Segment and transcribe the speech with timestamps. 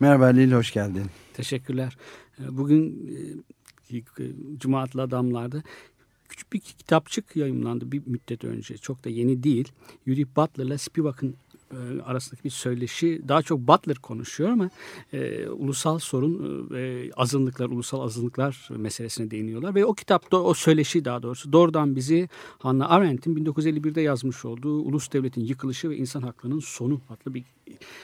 [0.00, 1.06] Merhaba Lil, hoş geldin.
[1.34, 1.96] Teşekkürler.
[2.38, 3.10] Ee, Bugün
[3.90, 4.02] e, e,
[4.56, 5.62] Cuma adlı adamlarda
[6.28, 8.76] küçük bir kitapçık yayınlandı bir müddet önce.
[8.76, 9.72] Çok da yeni değil.
[10.06, 11.34] Judith Butler'la Spivak'ın
[12.04, 14.70] arasındaki bir söyleşi daha çok Butler konuşuyor ama
[15.12, 21.22] e, ulusal sorun e, azınlıklar, ulusal azınlıklar meselesine değiniyorlar ve o kitapta o söyleşi daha
[21.22, 27.00] doğrusu doğrudan bizi Hannah Arendt'in 1951'de yazmış olduğu Ulus Devletin Yıkılışı ve İnsan Haklarının Sonu
[27.10, 27.44] adlı bir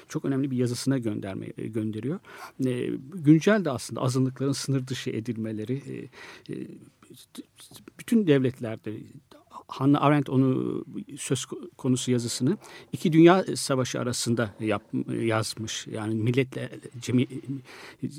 [0.09, 2.19] çok önemli bir yazısına gönderme e, gönderiyor.
[2.67, 5.95] E, güncel de aslında azınlıkların sınır dışı edilmeleri e,
[6.55, 6.67] e,
[7.99, 8.93] bütün devletlerde
[9.69, 10.85] Hannah Arendt onu
[11.19, 11.45] söz
[11.77, 12.59] konusu yazısını
[12.93, 14.83] iki dünya savaşı arasında yap,
[15.21, 15.87] yazmış.
[15.87, 17.27] Yani milletler, cemi,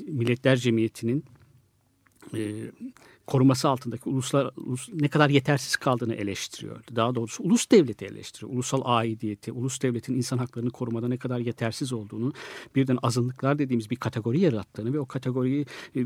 [0.06, 1.24] milletler cemiyetinin
[2.34, 2.70] e,
[3.26, 6.80] koruması altındaki uluslar ulus, ne kadar yetersiz kaldığını eleştiriyor.
[6.96, 8.52] Daha doğrusu ulus devleti eleştiriyor.
[8.52, 12.32] Ulusal aidiyeti, ulus devletin insan haklarını korumada ne kadar yetersiz olduğunu,
[12.74, 16.00] birden azınlıklar dediğimiz bir kategori yarattığını ve o kategoriyi e,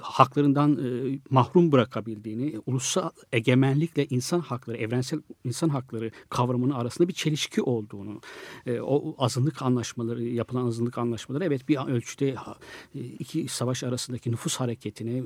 [0.00, 7.62] haklarından e, mahrum bırakabildiğini, ulusal egemenlikle insan hakları, evrensel insan hakları kavramının arasında bir çelişki
[7.62, 8.20] olduğunu,
[8.66, 12.36] e, o azınlık anlaşmaları, yapılan azınlık anlaşmaları evet bir ölçüde
[12.94, 15.22] e, iki savaş arasındaki nüfus hareketine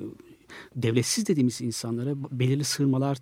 [0.77, 3.18] devletsiz dediğimiz insanlara belirli sığınmalar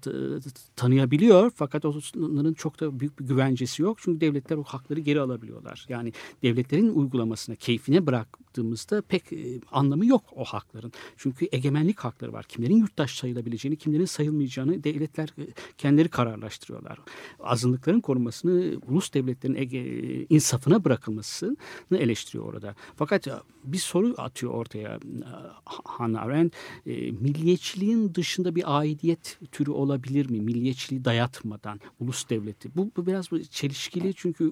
[0.76, 3.98] tanıyabiliyor fakat onların çok da büyük bir güvencesi yok.
[4.00, 5.86] Çünkü devletler o hakları geri alabiliyorlar.
[5.88, 6.12] Yani
[6.42, 8.06] devletlerin uygulamasına, keyfine
[8.54, 10.92] bıraktığımızda pek e, anlamı yok o hakların.
[11.16, 12.44] Çünkü egemenlik hakları var.
[12.44, 15.46] Kimlerin yurttaş sayılabileceğini, kimlerin sayılmayacağını devletler e,
[15.78, 16.98] kendileri kararlaştırıyorlar.
[17.40, 19.82] Azınlıkların korunmasını ulus devletlerin ege,
[20.28, 21.56] insafına bırakılmasını
[21.98, 22.74] eleştiriyor orada.
[22.96, 23.28] Fakat
[23.64, 25.00] bir soru atıyor ortaya
[25.84, 26.54] Hannah Arendt
[27.20, 30.40] milliyetçiliğin dışında bir aidiyet türü olabilir mi?
[30.40, 32.70] Milliyetçiliği dayatmadan ulus devleti.
[32.76, 34.50] Bu, bu biraz çelişkili çünkü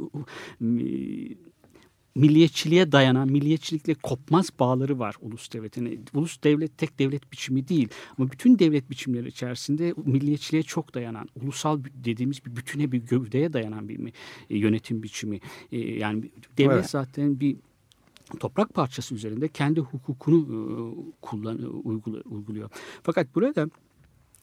[2.14, 6.04] milliyetçiliğe dayanan, milliyetçilikle kopmaz bağları var ulus devletin.
[6.14, 11.80] Ulus devlet tek devlet biçimi değil ama bütün devlet biçimleri içerisinde milliyetçiliğe çok dayanan, ulusal
[11.94, 14.12] dediğimiz bir bütüne, bir gövdeye dayanan bir
[14.50, 15.40] yönetim biçimi.
[15.72, 16.90] Yani devlet evet.
[16.90, 17.56] zaten bir
[18.40, 20.58] toprak parçası üzerinde kendi hukukunu e,
[21.22, 21.58] kullan,
[22.24, 22.70] uyguluyor.
[23.02, 23.70] Fakat burada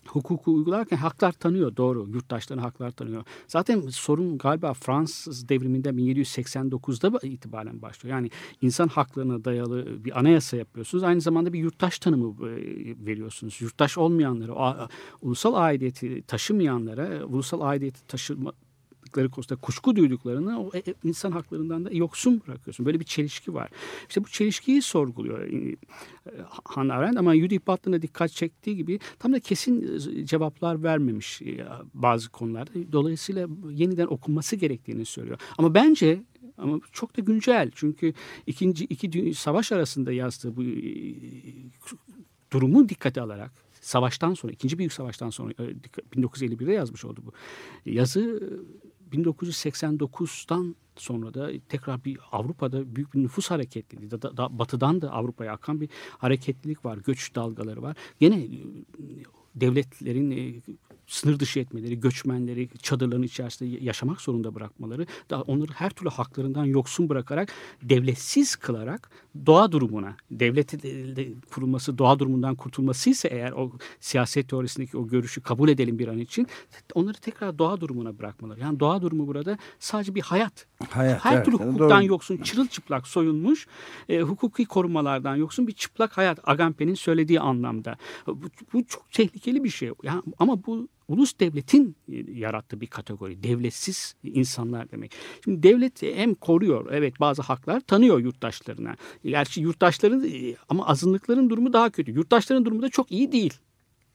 [0.10, 2.10] hukuku uygularken haklar tanıyor doğru.
[2.10, 3.24] Yurttaşların haklar tanıyor.
[3.48, 8.16] Zaten sorun galiba Fransız devriminde 1789'da itibaren başlıyor.
[8.16, 8.30] Yani
[8.62, 11.04] insan haklarına dayalı bir anayasa yapıyorsunuz.
[11.04, 12.56] Aynı zamanda bir yurttaş tanımı e,
[13.06, 13.62] veriyorsunuz.
[13.62, 14.88] Yurttaş olmayanlara,
[15.22, 18.54] ulusal aidiyeti taşımayanlara, ulusal aidiyeti taşıma,
[19.10, 22.86] yaptıkları konusunda kuşku duyduklarını o e, e, insan haklarından da yoksun bırakıyorsun.
[22.86, 23.70] Böyle bir çelişki var.
[24.10, 25.76] İşte bu çelişkiyi sorguluyor e,
[26.64, 31.42] Hannah Arendt ama Judith Butler'ın dikkat çektiği gibi tam da kesin cevaplar vermemiş
[31.94, 32.72] bazı konularda.
[32.92, 35.40] Dolayısıyla yeniden okunması gerektiğini söylüyor.
[35.58, 36.24] Ama bence
[36.58, 38.14] ama çok da güncel çünkü
[38.48, 40.64] ikinci iki savaş arasında yazdığı bu
[42.52, 45.54] durumu dikkate alarak savaştan sonra, ikinci büyük savaştan sonra
[46.16, 47.34] 1951'de yazmış oldu bu
[47.86, 48.42] yazı
[49.12, 55.54] 1989'dan sonra da tekrar bir Avrupa'da büyük bir nüfus hareketliliği, da, da, batıdan da Avrupa'ya
[55.54, 57.98] akan bir hareketlilik var, göç dalgaları var.
[58.20, 58.48] Gene
[59.56, 60.62] devletlerin e,
[61.10, 67.10] sınır dışı etmeleri, göçmenleri çadırların içerisinde yaşamak zorunda bırakmaları, da onları her türlü haklarından yoksun
[67.10, 67.52] bırakarak,
[67.84, 69.10] devletsiz kılarak
[69.46, 70.74] doğa durumuna, devlet
[71.52, 76.18] kurulması doğa durumundan kurtulması ise eğer o siyaset teorisindeki o görüşü kabul edelim bir an
[76.18, 76.48] için,
[76.94, 78.60] onları tekrar doğa durumuna bırakmaları.
[78.60, 80.66] Yani doğa durumu burada sadece bir hayat.
[80.90, 82.06] hayat her evet, türlü hukuktan doğru.
[82.06, 83.68] yoksun, çırılçıplak soyulmuş,
[84.10, 87.98] e, hukuki korumalardan yoksun bir çıplak hayat Agamben'in söylediği anlamda.
[88.28, 88.40] Bu,
[88.74, 89.92] bu çok tehlikeli bir şey.
[90.04, 93.44] Yani, ama bu ulus devletin e, yarattığı bir kategori.
[93.44, 95.12] Devletsiz insanlar demek.
[95.44, 98.96] Şimdi devlet hem koruyor, evet bazı haklar tanıyor yurttaşlarına.
[99.24, 102.12] Gerçi yurttaşların e, ama azınlıkların durumu daha kötü.
[102.12, 103.54] Yurttaşların durumu da çok iyi değil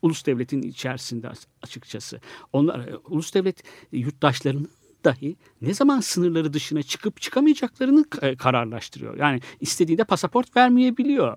[0.05, 1.31] ulus devletin içerisinde
[1.63, 2.21] açıkçası.
[2.53, 4.69] Onlar e, ulus devlet yurttaşların
[5.05, 9.17] dahi ne zaman sınırları dışına çıkıp çıkamayacaklarını e, kararlaştırıyor.
[9.17, 11.37] Yani istediğinde pasaport vermeyebiliyor.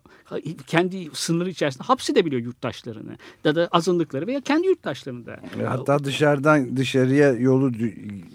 [0.68, 5.40] Kendi sınırları içerisinde hapsedebiliyor yurttaşlarını ya da azınlıkları veya kendi yurttaşlarını da.
[5.68, 7.74] Hatta dışarıdan dışarıya yolu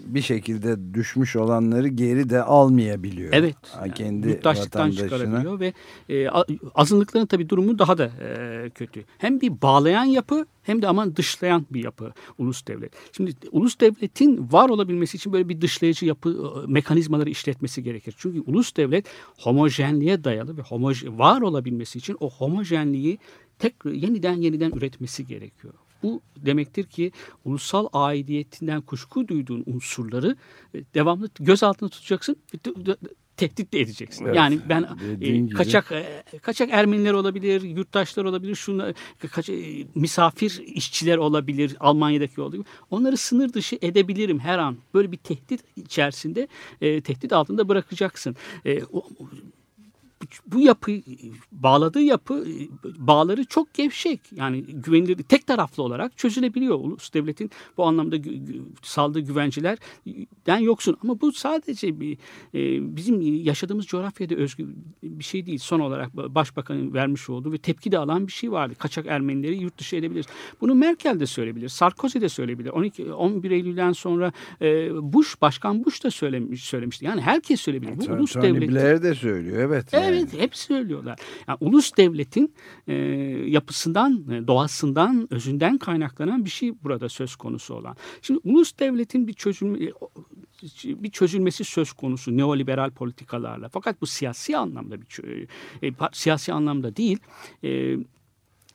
[0.05, 3.33] bir şekilde düşmüş olanları geri de almayabiliyor.
[3.33, 3.55] Evet.
[3.95, 5.73] Kendi yurttaşlıktan çıkarabiliyor ve
[6.09, 6.27] e,
[6.75, 9.03] azınlıkların tabii durumu daha da e, kötü.
[9.17, 12.93] Hem bir bağlayan yapı hem de aman dışlayan bir yapı ulus devlet.
[13.11, 18.15] Şimdi ulus devletin var olabilmesi için böyle bir dışlayıcı yapı e, mekanizmaları işletmesi gerekir.
[18.17, 19.05] Çünkü ulus devlet
[19.39, 23.17] homojenliğe dayalı ve homojen, var olabilmesi için o homojenliği
[23.59, 25.73] tek yeniden yeniden üretmesi gerekiyor.
[26.03, 27.11] Bu demektir ki
[27.45, 30.37] ulusal aidiyetinden kuşku duyduğun unsurları
[30.73, 32.35] e, devamlı göz altında tutacaksın
[33.37, 34.25] tehdit de edeceksin.
[34.25, 34.87] Evet, yani ben
[35.21, 38.93] e, kaçak e, kaçak Ermeniler olabilir, yurttaşlar olabilir, şunlar
[39.31, 39.53] kaç, e,
[39.95, 42.65] misafir işçiler olabilir, Almanya'daki olduğu gibi.
[42.91, 44.77] Onları sınır dışı edebilirim her an.
[44.93, 46.47] Böyle bir tehdit içerisinde
[46.81, 48.35] e, tehdit altında bırakacaksın.
[48.65, 49.03] E, o,
[50.47, 50.91] bu yapı
[51.51, 52.45] bağladığı yapı
[52.97, 54.19] bağları çok gevşek.
[54.35, 56.75] Yani güvenilir tek taraflı olarak çözülebiliyor.
[56.75, 58.15] Ulus devletin bu anlamda
[58.81, 60.97] saldığı güvencelerden yoksun.
[61.03, 62.17] Ama bu sadece bir
[62.53, 64.67] e, bizim yaşadığımız coğrafyada özgü
[65.03, 65.59] bir şey değil.
[65.59, 68.75] Son olarak başbakanın vermiş olduğu ve tepki de alan bir şey vardı.
[68.79, 70.25] Kaçak Ermenileri yurt dışı edebiliriz.
[70.61, 71.69] Bunu Merkel de söyleyebilir.
[71.69, 72.69] Sarkozy de söyleyebilir.
[72.69, 74.31] 12 11 Eylül'den sonra
[74.61, 77.05] e, Bush, Başkan Bush da söylemiş söylemişti.
[77.05, 77.97] Yani herkes söyleyebilir.
[77.97, 78.73] Bu Tony, ulus devleti.
[78.73, 79.57] Blair de söylüyor.
[79.57, 79.83] Evet.
[79.91, 79.93] Evet.
[79.93, 80.12] Yani.
[80.13, 81.19] Evet hep söylüyorlar.
[81.47, 82.53] Yani ulus devletin
[82.87, 82.93] e,
[83.47, 87.95] yapısından, e, doğasından, özünden kaynaklanan bir şey burada söz konusu olan.
[88.21, 89.91] Şimdi ulus devletin bir çözüm e,
[90.83, 93.69] bir çözülmesi söz konusu neoliberal politikalarla.
[93.69, 95.07] Fakat bu siyasi anlamda bir
[95.83, 97.17] e, siyasi anlamda değil.
[97.63, 97.97] E,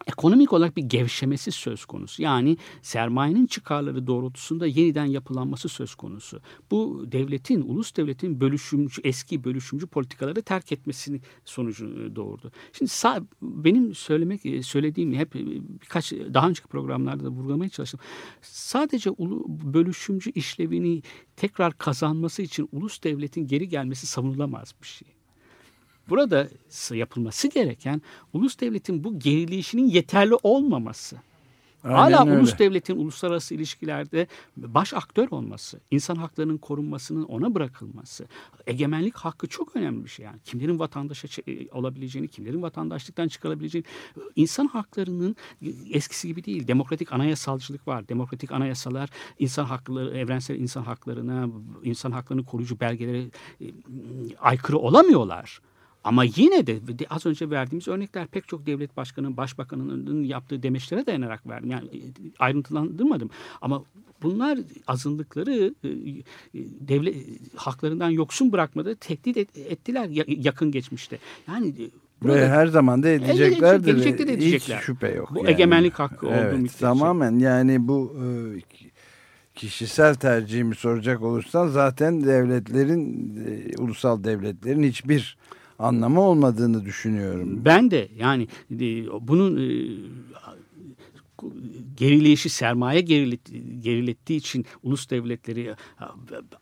[0.08, 2.22] ekonomik olarak bir gevşemesi söz konusu.
[2.22, 6.40] Yani sermayenin çıkarları doğrultusunda yeniden yapılanması söz konusu.
[6.70, 12.52] Bu devletin, ulus devletin bölüşümcü, eski bölüşümcü politikaları terk etmesini sonucu doğurdu.
[12.72, 15.34] Şimdi sağ, benim söylemek söylediğim hep
[15.82, 18.00] birkaç daha önceki programlarda da vurgulamaya çalıştım.
[18.42, 21.02] Sadece ulu, bölüşümcü işlevini
[21.36, 25.17] tekrar kazanması için ulus devletin geri gelmesi savunulamaz bir şey.
[26.08, 26.48] Burada
[26.90, 28.02] yapılması gereken
[28.32, 31.16] ulus devletin bu gerileyişinin yeterli olmaması.
[31.84, 32.40] Aynen Hala öyle.
[32.40, 34.26] ulus devletin uluslararası ilişkilerde
[34.56, 38.26] baş aktör olması, insan haklarının korunmasının ona bırakılması,
[38.66, 40.24] egemenlik hakkı çok önemli bir şey.
[40.24, 43.86] Yani kimlerin vatandaşa e, olabileceğini, kimlerin vatandaşlıktan çıkarabileceğini,
[44.36, 45.36] insan haklarının
[45.90, 46.68] eskisi gibi değil.
[46.68, 48.08] Demokratik anayasalcılık var.
[48.08, 51.48] Demokratik anayasalar insan hakları, evrensel insan haklarına,
[51.82, 53.22] insan haklarını koruyucu belgelere
[53.60, 53.66] e,
[54.40, 55.60] aykırı olamıyorlar.
[56.08, 56.78] Ama yine de
[57.10, 61.70] az önce verdiğimiz örnekler pek çok devlet başkanının, başbakanının yaptığı demeçlere dayanarak verdim.
[61.70, 62.00] Yani e,
[62.38, 63.30] ayrıntılandırmadım.
[63.62, 63.82] Ama
[64.22, 65.92] bunlar azınlıkları e, e,
[66.88, 67.16] devlet
[67.56, 71.18] haklarından yoksun bırakmadı, tehdit ettiler yakın geçmişte.
[71.48, 71.74] Yani
[72.22, 73.92] Burada, Ve her zaman da edeceklerdir.
[73.92, 74.78] Gelecekte de edecekler.
[74.78, 75.30] Hiç şüphe yok.
[75.34, 75.50] Bu yani.
[75.50, 76.78] egemenlik hakkı evet, olduğu müddetçe.
[76.78, 78.16] Tamamen yani bu
[79.54, 85.38] kişisel tercihimi soracak olursan zaten devletlerin, ulusal devletlerin hiçbir
[85.78, 87.64] anlamı olmadığını düşünüyorum.
[87.64, 89.68] Ben de yani e, bunun e,
[91.96, 95.74] gerileyişi sermaye gerilettiği için ulus devletleri e,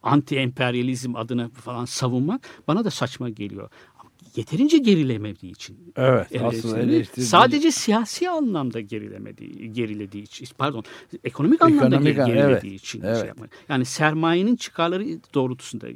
[0.03, 3.71] anti emperyalizm adına falan savunmak bana da saçma geliyor.
[4.37, 5.93] Yeterince gerilemediği için.
[5.97, 7.27] Evet aslında eleştirdiği...
[7.27, 10.85] Sadece siyasi anlamda gerilemediği, gerilediği için pardon
[11.25, 13.01] ekonomik anlamda ekonomik, gerilediği evet, için.
[13.01, 13.19] Şey evet.
[13.19, 13.51] Şey yapmak.
[13.69, 15.05] Yani sermayenin çıkarları
[15.35, 15.89] doğrultusunda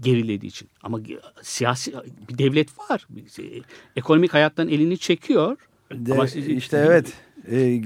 [0.00, 0.68] gerilediği için.
[0.82, 1.00] Ama
[1.42, 1.92] siyasi
[2.28, 3.06] bir devlet var.
[3.96, 5.56] Ekonomik hayattan elini çekiyor.
[5.92, 7.12] De, ama işte evet.
[7.50, 7.82] E,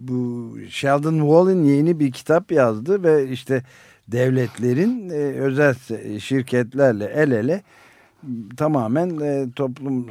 [0.00, 3.62] bu Sheldon Wall'in yeni bir kitap yazdı ve işte
[4.08, 5.74] devletlerin e, özel
[6.20, 7.62] şirketlerle el ele
[8.56, 10.06] tamamen e, toplum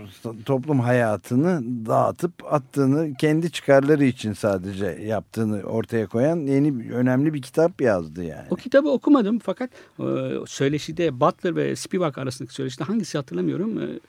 [0.45, 7.81] toplum hayatını dağıtıp attığını kendi çıkarları için sadece yaptığını ortaya koyan yeni önemli bir kitap
[7.81, 8.47] yazdı yani.
[8.49, 10.03] O kitabı okumadım fakat e,
[10.47, 13.81] söyleşide Butler ve Spivak arasındaki söyleşide hangisi hatırlamıyorum.
[13.81, 13.99] E,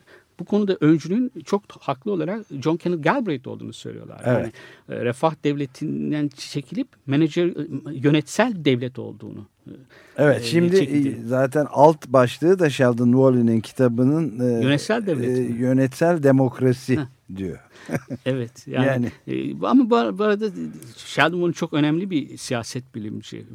[0.40, 4.20] bu konuda öncünün çok haklı olarak John Kenneth Galbraith olduğunu söylüyorlar.
[4.24, 4.52] Evet.
[4.88, 9.46] Yani, e, refah devletinden çekilip menajer e, yönetsel devlet olduğunu.
[9.70, 11.18] E, evet şimdi çekildi.
[11.26, 15.38] zaten alt başlığı da Sheldon Wallen'in kitabının yönetsel devlet.
[15.38, 17.36] E, yönetsel demokrasi Heh.
[17.36, 17.58] diyor.
[18.26, 19.12] evet yani, yani.
[19.26, 20.50] E, ama bu, bu arada
[20.96, 23.46] Sheldon Wallen çok önemli bir siyaset bilimci.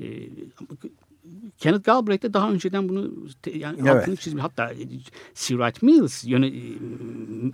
[0.00, 0.06] E,
[1.58, 3.10] Kenneth Galbraith de daha önceden bunu
[3.54, 3.90] yani evet.
[3.90, 4.42] altını çizmiş.
[4.42, 4.88] Hatta e,
[5.34, 5.48] C.
[5.48, 6.62] Wright Mills yöne, e,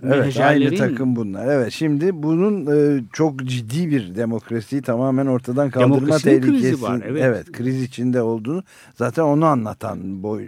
[0.03, 1.47] evet, aynı takım bunlar.
[1.47, 6.81] Evet şimdi bunun e, çok ciddi bir demokrasiyi tamamen ortadan kaldırma tehlikesi.
[6.81, 7.01] var.
[7.05, 7.23] Evet.
[7.25, 8.63] evet kriz içinde olduğunu
[8.95, 10.47] zaten onu anlatan boy,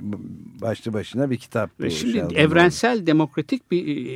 [0.62, 1.80] başlı başına bir kitap.
[1.80, 3.08] Ve şimdi şey evrensel oldu.
[3.08, 4.12] demokratik bir e,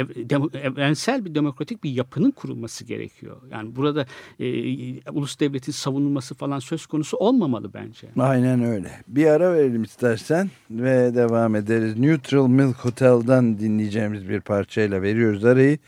[0.00, 3.36] ev, dem, evrensel bir demokratik bir yapının kurulması gerekiyor.
[3.50, 4.06] Yani burada
[4.40, 8.08] e, ulus devletin savunulması falan söz konusu olmamalı bence.
[8.18, 8.90] Aynen Aynen öyle.
[9.08, 11.98] Bir ara verelim istersen ve devam ederiz.
[11.98, 15.78] Neutral Milk Hotel'dan dinleyeceğimiz bir parçayla veriyoruz arayı.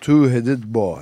[0.00, 1.00] Two-Headed Boy.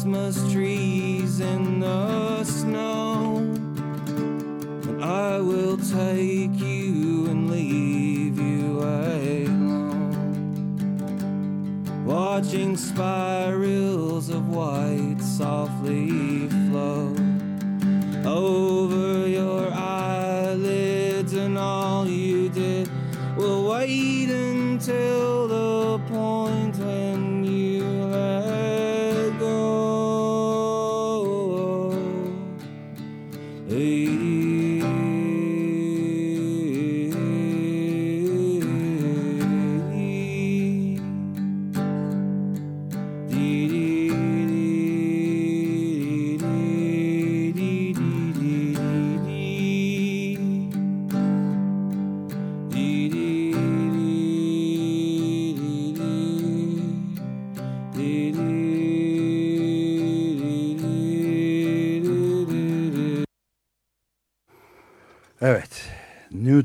[0.00, 1.69] Christmas trees and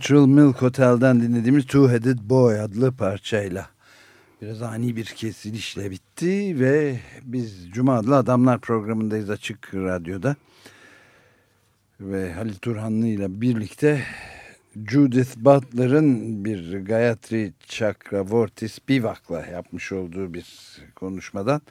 [0.05, 3.69] Neutral Milk Hotel'den dinlediğimiz Two Headed Boy adlı parçayla
[4.41, 10.35] biraz ani bir kesilişle bitti ve biz Cuma adlı Adamlar programındayız Açık Radyo'da.
[12.00, 14.03] Ve Halil Turhanlı ile birlikte
[14.88, 20.47] Judith Butler'ın bir Gayatri Chakravorty Spivak'la yapmış olduğu bir
[20.95, 21.62] konuşmadan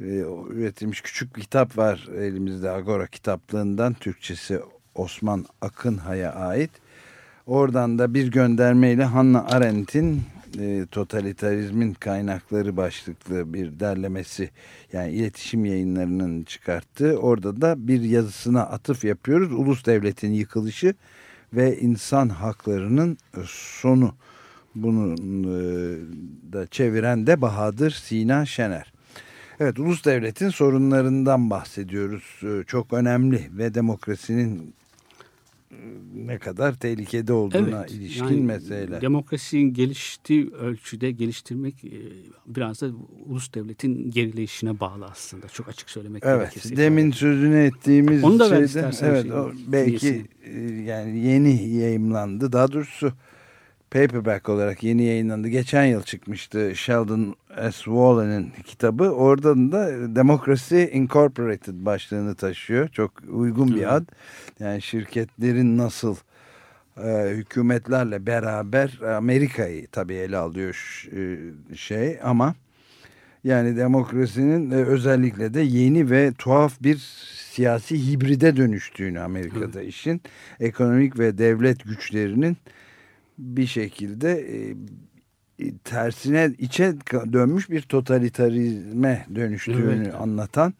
[0.00, 0.04] e,
[0.48, 4.60] üretilmiş küçük bir kitap var elimizde Agora kitaplığından Türkçesi
[4.94, 6.70] Osman Akınhay'a ait.
[7.46, 10.22] Oradan da bir göndermeyle Hannah Arendt'in
[10.58, 14.50] e, Totalitarizmin Kaynakları başlıklı bir derlemesi
[14.92, 19.52] yani iletişim yayınlarının çıkarttığı orada da bir yazısına atıf yapıyoruz.
[19.52, 20.94] Ulus devletin yıkılışı
[21.52, 23.18] ve insan haklarının
[23.80, 24.14] sonu.
[24.74, 25.56] Bunu e,
[26.52, 28.92] da çeviren de Bahadır Sina Şener.
[29.60, 32.40] Evet ulus devletin sorunlarından bahsediyoruz.
[32.42, 34.74] E, Çok önemli ve demokrasinin
[36.14, 39.00] ne kadar tehlikede olduğuna Evet, ilişkin yani meseleler.
[39.00, 41.90] Demokrasinin geliştiği ölçüde geliştirmek e,
[42.46, 42.86] biraz da
[43.26, 45.48] ulus devletin gerileyişine bağlı aslında.
[45.48, 46.76] Çok açık söylemek Evet, gerekirse.
[46.76, 51.68] demin sözünü ettiğimiz Onu da ver şeyde, istersen evet, şey, o belki e, yani yeni
[51.68, 52.52] yayımlandı.
[52.52, 53.12] Daha doğrusu
[53.90, 55.48] paperback olarak yeni yayınlandı.
[55.48, 57.72] Geçen yıl çıkmıştı Sheldon S.
[57.72, 59.10] Wallen'in kitabı.
[59.10, 62.88] Oradan da Democracy Incorporated başlığını taşıyor.
[62.88, 64.04] Çok uygun bir ad.
[64.60, 66.16] Yani şirketlerin nasıl
[67.04, 71.38] e, hükümetlerle beraber Amerika'yı tabii ele alıyor e,
[71.76, 72.54] şey ama
[73.44, 76.96] yani demokrasinin e, özellikle de yeni ve tuhaf bir
[77.50, 80.20] siyasi hibride dönüştüğünü Amerika'da işin
[80.60, 82.56] ekonomik ve devlet güçlerinin
[83.38, 84.76] bir şekilde e,
[85.84, 86.94] tersine içe
[87.32, 90.14] dönmüş bir totalitarizme dönüştüğünü Evet.
[90.14, 90.74] anlatan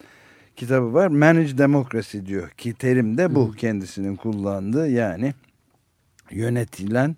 [0.57, 1.07] kitabı var.
[1.09, 5.35] Manage Democracy diyor ki terim de bu kendisinin kullandığı yani
[6.31, 7.17] yönetilen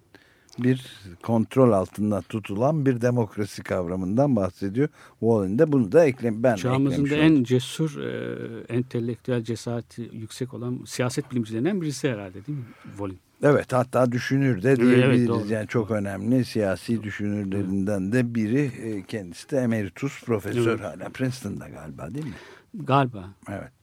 [0.58, 0.84] bir
[1.22, 4.88] kontrol altında tutulan bir demokrasi kavramından bahsediyor.
[5.20, 10.80] Wallen de bunu da eklem ben Çağımızın da en cesur, e, entelektüel cesareti yüksek olan
[10.86, 12.64] siyaset bilimcilerinden birisi herhalde değil mi?
[12.98, 13.18] Volin.
[13.42, 15.28] Evet hatta düşünür de Evet, diyebiliriz.
[15.28, 15.46] doğru.
[15.52, 20.80] yani çok önemli siyasi düşünürlerinden de biri e, kendisi de emeritus profesör Evet.
[20.80, 22.32] hala Princeton'da galiba değil mi?
[22.74, 23.24] Galiba.
[23.50, 23.77] Evet.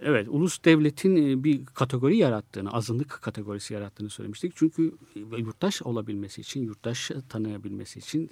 [0.00, 4.52] Evet, ulus devletin e, bir kategori yarattığını, azınlık kategorisi yarattığını söylemiştik.
[4.56, 8.30] Çünkü e, yurttaş olabilmesi için, yurttaş tanıyabilmesi için,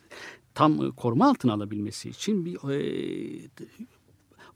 [0.55, 3.49] tam e, koruma altına alabilmesi için bir e,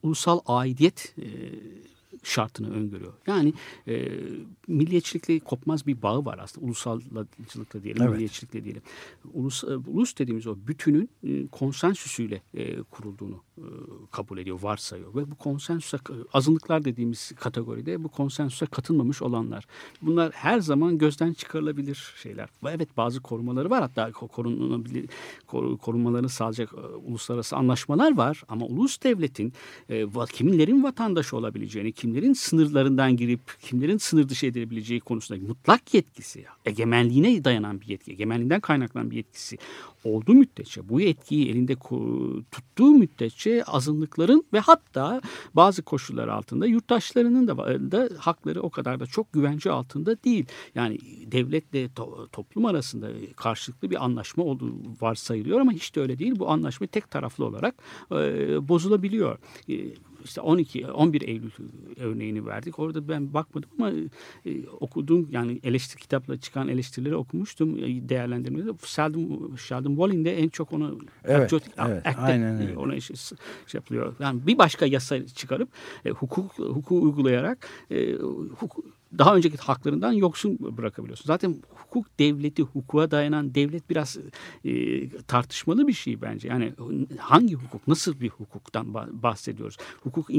[0.03, 1.27] ulusal aidiyet e,
[2.23, 3.13] şartını öngörüyor.
[3.27, 3.53] Yani
[3.89, 4.09] e,
[4.69, 6.67] milliyetçilikle kopmaz bir bağı var aslında.
[6.67, 8.13] Ulusalcılıkla diyelim, Evet.
[8.13, 8.83] milliyetçilikle diyelim.
[9.33, 13.65] Ulus, e, ulus dediğimiz o bütünün e, konsensüsüyle e, kurulduğunu e,
[14.11, 15.15] kabul ediyor, varsayıyor.
[15.15, 15.99] Ve bu konsensüse,
[16.33, 19.67] azınlıklar dediğimiz kategoride bu konsensüse katılmamış olanlar.
[20.03, 22.49] Bunlar her zaman gözden çıkarılabilir şeyler.
[22.65, 23.83] Ve Evet bazı korumaları var.
[23.83, 25.09] Hatta ko- korunabilir,
[25.47, 28.43] kor- korunmalarını sağlayacak e, uluslararası anlaşmalar var.
[28.49, 29.53] Ama ulus devletin
[29.89, 37.45] e, kimlerin vatandaşı olabileceğini, kimlerin sınırlarından girip kimlerin sınır dışı edilebileceği konusunda mutlak yetkisi, egemenliğine
[37.45, 39.59] dayanan bir yetki, egemenliğinden kaynaklanan bir yetkisi
[40.05, 41.77] olduğu müddetçe, bu yetkiyi elinde
[42.51, 45.21] tuttuğu müddetçe azınlıkların ve hatta
[45.55, 47.57] bazı koşullar altında yurttaşlarının da,
[47.93, 50.47] da hakları o kadar da çok güvence altında değil.
[50.75, 50.99] Yani
[51.33, 56.39] devletle to- toplum arasında karşılıklı bir anlaşma olduğu varsayılıyor ama hiç de öyle değil.
[56.39, 57.75] Bu anlaşma tek taraflı olarak
[58.13, 59.39] e, bozulabiliyor.
[59.69, 59.75] E,
[60.25, 61.51] işte 12 11 Eylül
[61.97, 62.79] örneğini verdik.
[62.79, 63.93] Orada ben bakmadım ama
[64.47, 68.71] e, okuduğum yani eleştiri kitapla çıkan eleştirileri okumuştum e, değerlendirmede.
[68.87, 72.79] Sheldon, Sheldon Walling de en çok onu Evet, patriotic evet, aynen e, öyle.
[72.79, 73.33] ona şey, şey
[73.75, 74.15] yapılıyor.
[74.21, 75.69] Yani bir başka yasa çıkarıp
[76.05, 78.15] e, hukuk hukuku uygulayarak e,
[78.59, 78.85] hukuk,
[79.19, 81.27] daha önceki haklarından yoksun bırakabiliyorsun.
[81.27, 81.57] Zaten
[81.91, 84.19] hukuk devleti, hukuka dayanan devlet biraz
[84.65, 86.49] e, tartışmalı bir şey bence.
[86.49, 86.73] Yani
[87.19, 89.77] hangi hukuk, nasıl bir hukuktan bah- bahsediyoruz?
[90.03, 90.31] Hukuk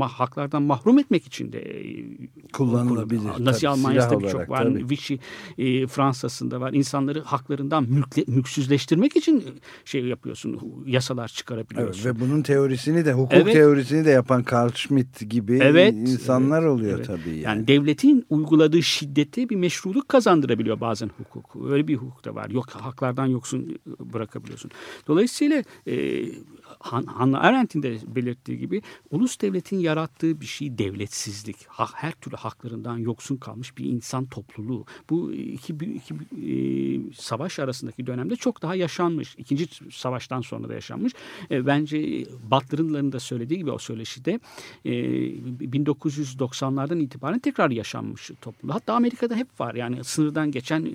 [0.00, 2.06] haklardan mahrum etmek için de e,
[2.52, 3.20] Kullanılabilir.
[3.38, 4.62] Nazi silah birçok var.
[4.62, 4.90] tabii.
[4.90, 5.14] Vichy
[5.58, 6.72] e, Fransa'sında var.
[6.72, 9.44] İnsanları haklarından mülkle, mülksüzleştirmek için
[9.84, 10.60] şey yapıyorsun.
[10.86, 12.04] Yasalar Evet, çıkarabiliyorsun.
[12.04, 13.52] ve bunun teorisini de hukuk Evet.
[13.52, 17.06] teorisini de yapan Carl Schmitt gibi Evet, insanlar evet, oluyor evet.
[17.06, 17.28] tabii.
[17.28, 17.40] Yani.
[17.60, 21.56] Yani devletin uyguladığı şiddete bir meşruluk kazandırabiliyor bazen hukuk.
[21.70, 22.50] Öyle bir hukuk da var.
[22.50, 24.70] Yok haklardan yoksun bırakabiliyorsun.
[25.06, 26.24] Dolayısıyla e,
[26.80, 31.66] Hannah Arendt'in de belirttiği gibi ulus devletin yarattığı bir şey devletsizlik.
[31.66, 34.84] Ha- her türlü haklarından yoksun kalmış bir insan topluluğu.
[35.10, 39.34] Bu iki, iki e, savaş arasındaki dönemde çok daha yaşanmış.
[39.38, 41.12] İkinci savaştan sonra da yaşanmış.
[41.50, 44.40] E, bence Butler'ın da söylediği gibi o söyleşide
[44.84, 48.74] e, 1990'lardan itibaren tekrar yaşanmış topluluğu.
[48.74, 49.74] Hatta Amerika'da hep var.
[49.74, 50.88] Yani sınırdan geçen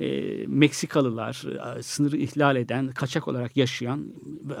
[0.00, 1.44] e, Meksikalılar,
[1.78, 4.06] e, sınırı ihlal eden, kaçak olarak yaşayan
[4.44, 4.54] ve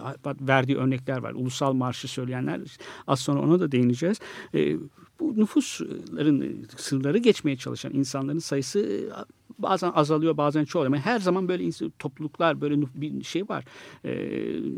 [0.70, 1.32] verdiği örnekler var.
[1.32, 2.60] Ulusal marşı söyleyenler
[3.06, 4.20] az sonra ona da değineceğiz.
[4.54, 4.76] E,
[5.20, 8.96] bu nüfusların sınırları geçmeye çalışan insanların sayısı e,
[9.62, 10.94] bazen azalıyor bazen çoğalıyor.
[10.94, 13.64] Ama her zaman böyle topluluklar böyle bir şey var.
[14.04, 14.12] E,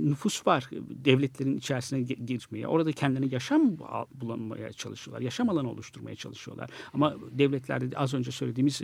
[0.09, 0.71] nüfus var
[1.05, 2.67] devletlerin içerisine girmeye.
[2.67, 3.79] Orada kendilerine yaşam
[4.15, 5.23] bulamaya çalışıyorlar.
[5.23, 6.71] Yaşam alanı oluşturmaya çalışıyorlar.
[6.95, 8.83] Ama devletlerde de az önce söylediğimiz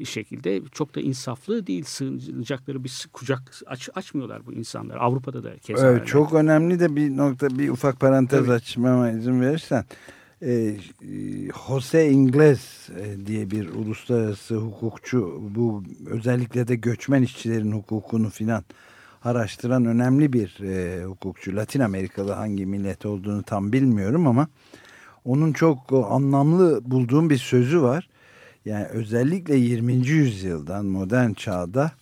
[0.00, 1.84] e, şekilde çok da insaflı değil.
[1.84, 4.96] Sığınacakları bir kucak aç, açmıyorlar bu insanlar.
[4.96, 5.90] Avrupa'da da keza.
[5.90, 8.52] Evet, çok önemli de bir nokta bir ufak parantez Tabii.
[8.52, 9.84] açmama izin verirsen.
[10.42, 10.76] E,
[11.68, 18.64] Jose Ingles e, diye bir uluslararası hukukçu bu özellikle de göçmen işçilerin hukukunu filan
[19.24, 21.56] araştıran önemli bir e, hukukçu.
[21.56, 24.48] Latin Amerikalı hangi millet olduğunu tam bilmiyorum ama
[25.24, 28.08] onun çok o, anlamlı bulduğum bir sözü var.
[28.64, 29.92] Yani özellikle 20.
[29.92, 31.92] yüzyıldan modern çağda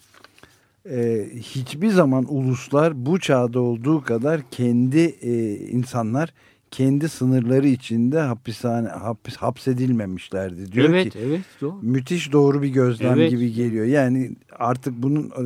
[0.90, 6.32] e, hiçbir zaman uluslar bu çağda olduğu kadar kendi e, insanlar
[6.70, 11.78] kendi sınırları içinde hapishane hapis, hapsedilmemişlerdi diyor evet, ki evet doğru.
[11.82, 13.30] müthiş doğru bir gözlem Evet.
[13.30, 13.86] gibi geliyor.
[13.86, 15.42] Yani artık bunun e,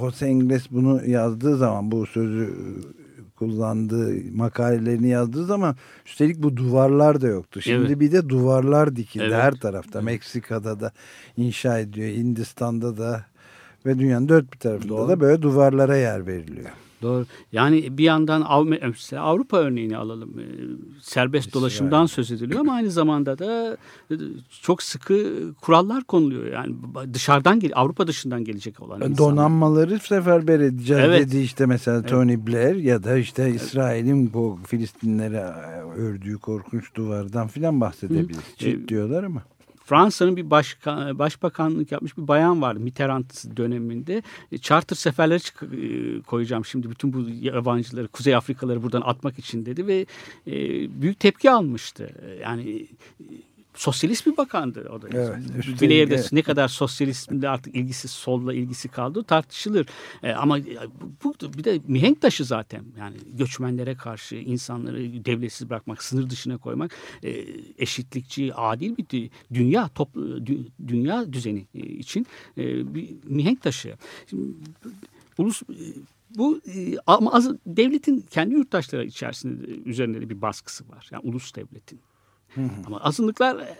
[0.00, 2.60] Jose Ingles bunu yazdığı zaman bu sözü e,
[3.38, 7.60] kullandığı makalelerini yazdığı zaman üstelik bu duvarlar da yoktu.
[7.62, 8.00] Şimdi Evet.
[8.00, 9.34] bir de duvarlar dikildi Evet.
[9.34, 10.00] her tarafta.
[10.02, 10.92] Meksika'da da
[11.36, 12.08] inşa ediyor.
[12.08, 13.24] Hindistan'da da
[13.86, 15.08] ve dünyanın dört bir tarafında Doğru.
[15.08, 16.70] da böyle duvarlara yer veriliyor.
[17.02, 17.26] Doğru.
[17.52, 18.40] Yani bir yandan
[19.20, 20.34] Avrupa örneğini alalım.
[20.38, 20.44] Ee,
[21.02, 23.76] Serbest dolaşımdan söz ediliyor ama aynı zamanda da
[24.10, 24.14] e,
[24.62, 25.26] çok sıkı
[25.60, 26.44] kurallar konuluyor.
[26.52, 26.74] Yani
[27.14, 29.18] dışarıdan Avrupa dışından gelecek olan insanlar.
[29.18, 31.28] Donanmaları seferber edeceğiz Evet.
[31.28, 35.44] dedi işte mesela Tony Blair ya da işte İsrail'in bu Filistinlere
[35.96, 38.56] ördüğü korkunç duvardan filan bahsedebiliriz.
[38.56, 39.42] Çit diyorlar ama.
[39.90, 44.22] Fransa'nın bir başka, başbakanlık yapmış bir bayan var Mitterrand döneminde.
[44.52, 49.86] E, Charter seferleri e, koyacağım şimdi bütün bu yabancıları, Kuzey Afrikaları buradan atmak için dedi
[49.86, 50.06] ve
[50.46, 50.52] e,
[51.02, 52.10] büyük tepki almıştı.
[52.42, 52.86] Yani
[53.80, 55.08] sosyalist bir bakandı o da.
[55.12, 55.36] Evet,
[55.82, 56.32] Blair'de evet.
[56.32, 59.86] ne kadar sosyalizmde artık ilgisi solla ilgisi kaldı tartışılır.
[60.22, 60.58] E, ama
[61.24, 62.84] bu, bu bir de mihenk taşı zaten.
[62.98, 67.44] Yani göçmenlere karşı insanları devletsiz bırakmak, sınır dışına koymak e,
[67.78, 72.26] eşitlikçi, adil bir dü- dünya toplu dü- dünya düzeni e, için
[72.58, 73.94] e, bir mihenk taşı.
[74.30, 74.44] Şimdi,
[75.38, 75.66] ulus e,
[76.36, 81.08] bu e, ama az, devletin kendi yurttaşları içerisinde de- üzerinde de bir baskısı var.
[81.12, 82.00] Yani ulus devletin.
[82.86, 83.76] Ama azınlıklar e,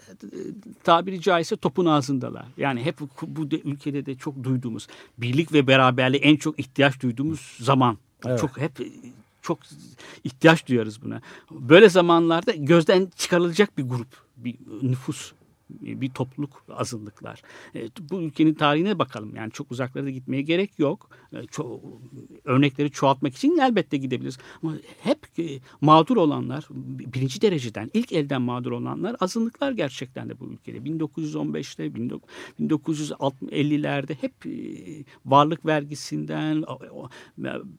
[0.84, 2.44] tabiri caizse topun ağzındalar.
[2.56, 4.86] Yani hep bu de, ülkede de çok duyduğumuz
[5.18, 7.98] birlik ve beraberliğe en çok ihtiyaç duyduğumuz zaman.
[8.26, 8.40] Evet.
[8.40, 8.86] Çok hep e,
[9.42, 9.58] çok
[10.24, 11.20] ihtiyaç duyarız buna.
[11.50, 15.32] Böyle zamanlarda gözden çıkarılacak bir grup, bir nüfus
[15.80, 17.42] bir topluluk azınlıklar.
[17.74, 19.36] E, bu ülkenin tarihine bakalım.
[19.36, 21.10] Yani çok uzaklara da gitmeye gerek yok.
[21.32, 21.80] E, ço-
[22.44, 24.38] örnekleri çoğaltmak için elbette gidebiliriz.
[24.62, 26.66] Ama hep e, mağdur olanlar,
[27.14, 30.78] birinci dereceden, ilk elden mağdur olanlar azınlıklar gerçekten de bu ülkede.
[30.78, 31.86] 1915'te,
[32.60, 34.50] 1950'lerde hep e,
[35.26, 36.64] varlık vergisinden,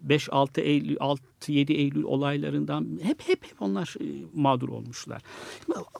[0.07, 0.97] 5-6 Eylül,
[1.41, 5.21] 6-7 Eylül olaylarından hep hep hep onlar e, mağdur olmuşlar.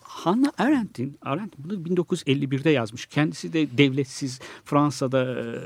[0.02, 3.06] Hannah Arendt'in, Arendt bunu 1951'de yazmış.
[3.06, 5.60] Kendisi de devletsiz Fransa'da e,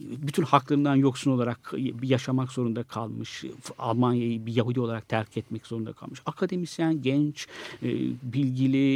[0.00, 3.44] bütün haklarından yoksun olarak yaşamak zorunda kalmış.
[3.78, 6.22] Almanya'yı bir Yahudi olarak terk etmek zorunda kalmış.
[6.26, 7.46] Akademisyen, genç,
[7.82, 7.88] e,
[8.22, 8.88] bilgili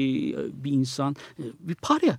[0.65, 1.17] bir insan,
[1.61, 2.19] bir parya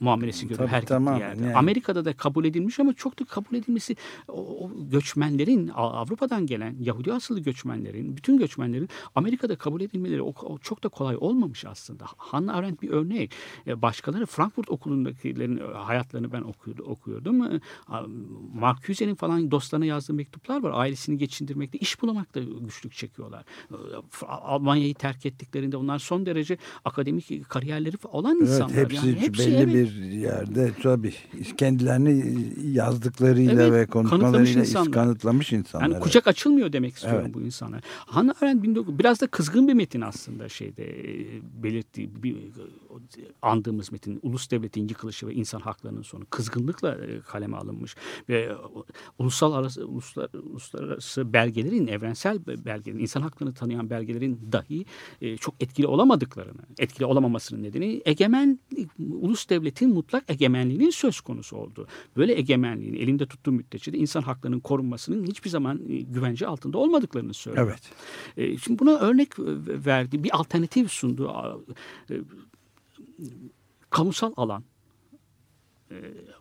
[0.00, 1.18] muamelesi görüyor Tabii, her tamam.
[1.20, 1.42] yerde.
[1.44, 3.96] Yani- Amerika'da da kabul edilmiş ama çok da kabul edilmesi
[4.28, 10.32] o, o göçmenlerin Av- Avrupa'dan gelen Yahudi asıllı göçmenlerin, bütün göçmenlerin Amerika'da kabul edilmeleri o,
[10.42, 12.04] o çok da kolay olmamış aslında.
[12.16, 13.32] Hannah Arendt bir örnek.
[13.66, 17.42] E, Başkaları Frankfurt okulundakilerin e, hayatlarını ben okuyordu, okuyordum.
[17.42, 17.60] E,
[18.54, 20.70] Marcuse'nin falan dostlarına yazdığı mektuplar var.
[20.74, 23.44] Ailesini geçindirmekte, iş bulamakta güçlük çekiyorlar.
[24.28, 28.76] Almanya'yı terk ettiklerinde onlar son derece akademik kariyerleri olan Evet, insanlar.
[28.76, 31.14] hepsi yani belli bir bir yerde tabii
[31.56, 34.92] kendilerini yazdıklarıyla Evet, ve konuşmalarıyla insanlar.
[34.92, 35.88] kanıtlamış insanlar.
[35.88, 37.34] Yani kucak açılmıyor demek istiyorum Evet.
[37.34, 37.80] bu insana.
[37.86, 41.26] Hannah Arendt 19 biraz da kızgın bir metin aslında şeyde e,
[41.62, 42.36] belirttiği bir
[43.42, 47.96] andığımız metin ulus devletin yıkılışı ve insan haklarının sonu kızgınlıkla e, kaleme alınmış
[48.28, 48.52] ve e,
[49.18, 54.84] ulusal arası uluslar, uluslararası belgelerin evrensel belgelerin insan haklarını tanıyan belgelerin dahi
[55.36, 58.60] çok etkili olamadıklarını etkili olamamasının nedeni egemen
[58.98, 59.46] ulus
[59.80, 61.86] devletin mutlak egemenliğinin söz konusu oldu.
[62.16, 67.34] Böyle egemenliğin elinde tuttuğu müddetçe de insan haklarının korunmasının hiçbir zaman e, güvence altında olmadıklarını
[67.34, 67.66] söylüyor.
[67.66, 67.82] Evet.
[68.36, 69.42] E, Şimdi buna örnek e,
[69.84, 71.32] verdi, bir alternatif sundu.
[73.90, 74.64] Kamusal alan,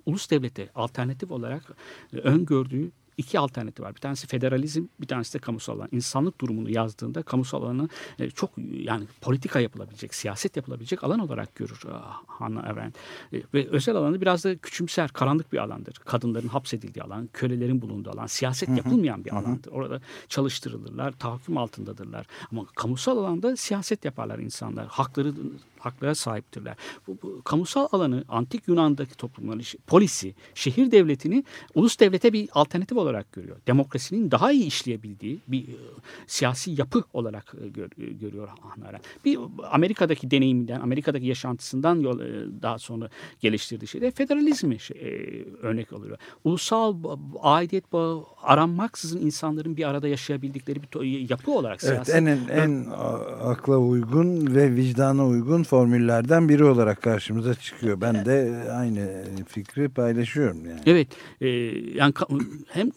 [0.05, 1.77] ulus devlete alternatif olarak
[2.13, 3.95] öngördüğü iki alternatif var.
[3.95, 5.89] Bir tanesi federalizm, bir tanesi de kamusal alan.
[5.91, 11.81] İnsanlık durumunu yazdığında kamusal alanı e, çok yani politika yapılabilecek, siyaset yapılabilecek alan olarak görür
[11.87, 11.91] e,
[12.27, 12.95] Hannah Arendt.
[13.33, 15.93] E, Ve özel alanı biraz da küçümser, karanlık bir alandır.
[15.93, 19.71] Kadınların hapsedildiği alan, kölelerin bulunduğu alan, siyaset yapılmayan bir alandır.
[19.71, 22.25] Orada çalıştırılırlar, tahakküm altındadırlar.
[22.51, 24.87] Ama kamusal alanda siyaset yaparlar insanlar.
[24.87, 25.33] Hakları
[25.79, 26.75] haklara sahiptirler.
[27.07, 31.43] Bu, bu kamusal alanı antik Yunan'daki toplumların polisi, şehir devletini
[31.75, 33.57] ulus devlete bir alternatif olarak görüyor.
[33.67, 35.75] Demokrasinin daha iyi işleyebildiği bir e,
[36.27, 39.03] siyasi yapı olarak e, gör- e, görüyor Hannah Arendt.
[39.25, 39.39] Bir
[39.71, 42.25] Amerika'daki deneyiminden, Amerika'daki yaşantısından yol, e,
[42.61, 46.17] daha sonra geliştirdiği şey de federalizmi şey, e, örnek alıyor.
[46.43, 46.95] Ulusal
[47.41, 52.85] aidiyet bağı aranmaksızın insanların bir arada yaşayabildikleri bir yapı olarak Evet siyaset en en, en
[52.91, 58.01] a- akla uygun ve vicdana uygun formüllerden biri olarak karşımıza çıkıyor.
[58.01, 60.81] Ben de aynı fikri paylaşıyorum yani.
[60.85, 61.07] Evet,
[61.41, 61.47] e,
[61.95, 62.13] yani
[62.67, 62.91] hem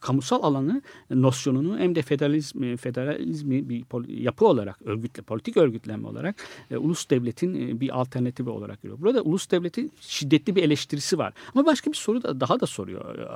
[0.00, 6.36] kamusal alanı nosyonunu hem de federalizmi, federalizmi bir yapı olarak örgütle politik örgütlenme olarak
[6.70, 9.00] e, ulus devletin e, bir alternatifi olarak görüyor.
[9.00, 11.32] Burada ulus devletin şiddetli bir eleştirisi var.
[11.54, 13.28] Ama başka bir soru da daha da soruyor e,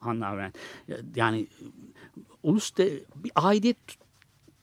[0.00, 0.56] Hannah Arendt.
[1.16, 1.64] Yani e,
[2.42, 3.76] ulus de bir aidiyet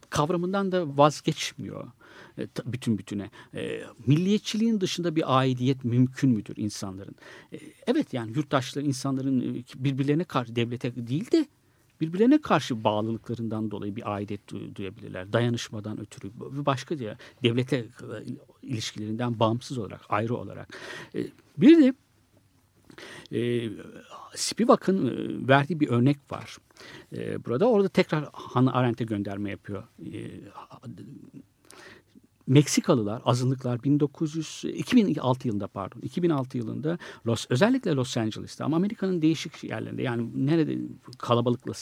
[0.09, 1.87] kavramından da vazgeçmiyor
[2.37, 3.29] e, bütün bütüne.
[3.53, 7.15] E, milliyetçiliğin dışında bir aidiyet mümkün müdür insanların?
[7.53, 11.47] E, evet yani yurttaşların, insanların birbirlerine karşı devlete değil de
[12.01, 15.33] birbirlerine karşı bağlılıklarından dolayı bir aidiyet du- duyabilirler.
[15.33, 16.31] Dayanışmadan ötürü
[16.65, 17.85] başka diye devlete
[18.61, 20.77] ilişkilerinden bağımsız olarak, ayrı olarak.
[21.57, 21.93] Bir de
[23.31, 23.69] e,
[24.35, 26.57] Spivak'ın verdiği bir örnek var.
[27.15, 29.83] E, burada orada tekrar Hannah Arendt'e gönderme yapıyor.
[30.13, 30.19] E,
[32.47, 39.63] Meksikalılar, azınlıklar 1900 2006 yılında pardon 2006 yılında Los özellikle Los Angeles'ta ama Amerika'nın değişik
[39.63, 40.77] yerlerinde yani nerede
[41.17, 41.73] kalabalıkla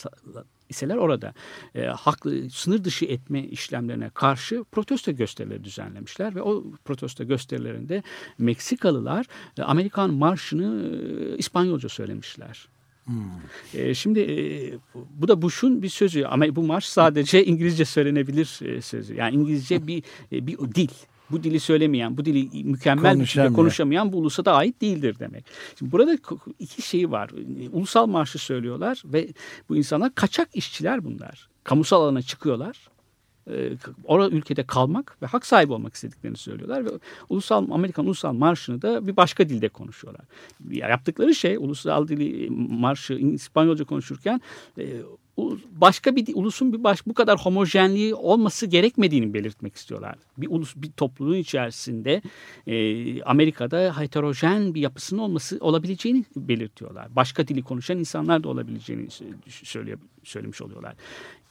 [0.68, 1.34] iseler orada
[1.74, 8.02] e, haklı sınır dışı etme işlemlerine karşı protesto gösterileri düzenlemişler ve o protesto gösterilerinde
[8.38, 9.26] Meksikalılar
[9.58, 12.68] e, Amerikan marşını e, İspanyolca söylemişler.
[13.74, 14.36] E, şimdi e,
[14.94, 19.14] bu da Bush'un bir sözü ama bu marş sadece İngilizce söylenebilir e, sözü.
[19.14, 20.88] Yani İngilizce bir e, bir dil.
[21.30, 25.44] Bu dili söylemeyen, bu dili mükemmel bir şekilde konuşamayan bu ulusa da ait değildir demek.
[25.78, 26.18] Şimdi burada
[26.58, 27.30] iki şey var.
[27.72, 29.28] Ulusal marşı söylüyorlar ve
[29.68, 31.48] bu insanlar kaçak işçiler bunlar.
[31.64, 32.91] Kamusal alana çıkıyorlar.
[33.50, 33.72] E,
[34.04, 36.90] Orada ülkede kalmak ve hak sahibi olmak istediklerini söylüyorlar ve
[37.28, 40.24] ulusal Amerikan ulusal marşını da bir başka dilde konuşuyorlar.
[40.70, 44.40] Yaptıkları şey ulusal dili marşı İspanyolca konuşurken
[44.78, 45.02] e,
[45.72, 50.14] başka bir ulusun bir baş bu kadar homojenliği olması gerekmediğini belirtmek istiyorlar.
[50.38, 52.22] Bir ulus bir topluluğun içerisinde
[52.66, 57.16] e, Amerika'da heterojen bir yapısının olması olabileceğini belirtiyorlar.
[57.16, 60.94] Başka dili konuşan insanlar da olabileceğini sö- söylüyor, söylemiş oluyorlar.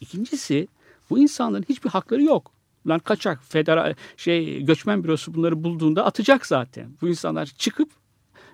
[0.00, 0.68] İkincisi
[1.10, 2.52] bu insanların hiçbir hakları yok.
[2.84, 6.90] Bunlar kaçak, federal şey göçmen bürosu bunları bulduğunda atacak zaten.
[7.02, 7.90] Bu insanlar çıkıp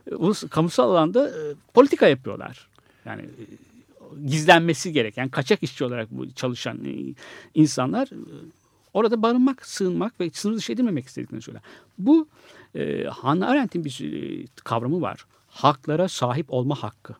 [0.06, 0.14] e,
[0.50, 2.68] kamusal alanda e, politika yapıyorlar.
[3.04, 3.44] Yani e,
[4.26, 6.80] gizlenmesi gereken kaçak işçi olarak bu çalışan
[7.54, 8.08] insanlar
[8.94, 11.62] orada barınmak, sığınmak ve sınır dışı edilmemek istediklerini söyler.
[11.98, 12.28] Bu
[12.74, 14.02] e, Hannah Arendt'in bir
[14.64, 15.26] kavramı var.
[15.48, 17.14] Haklara sahip olma hakkı.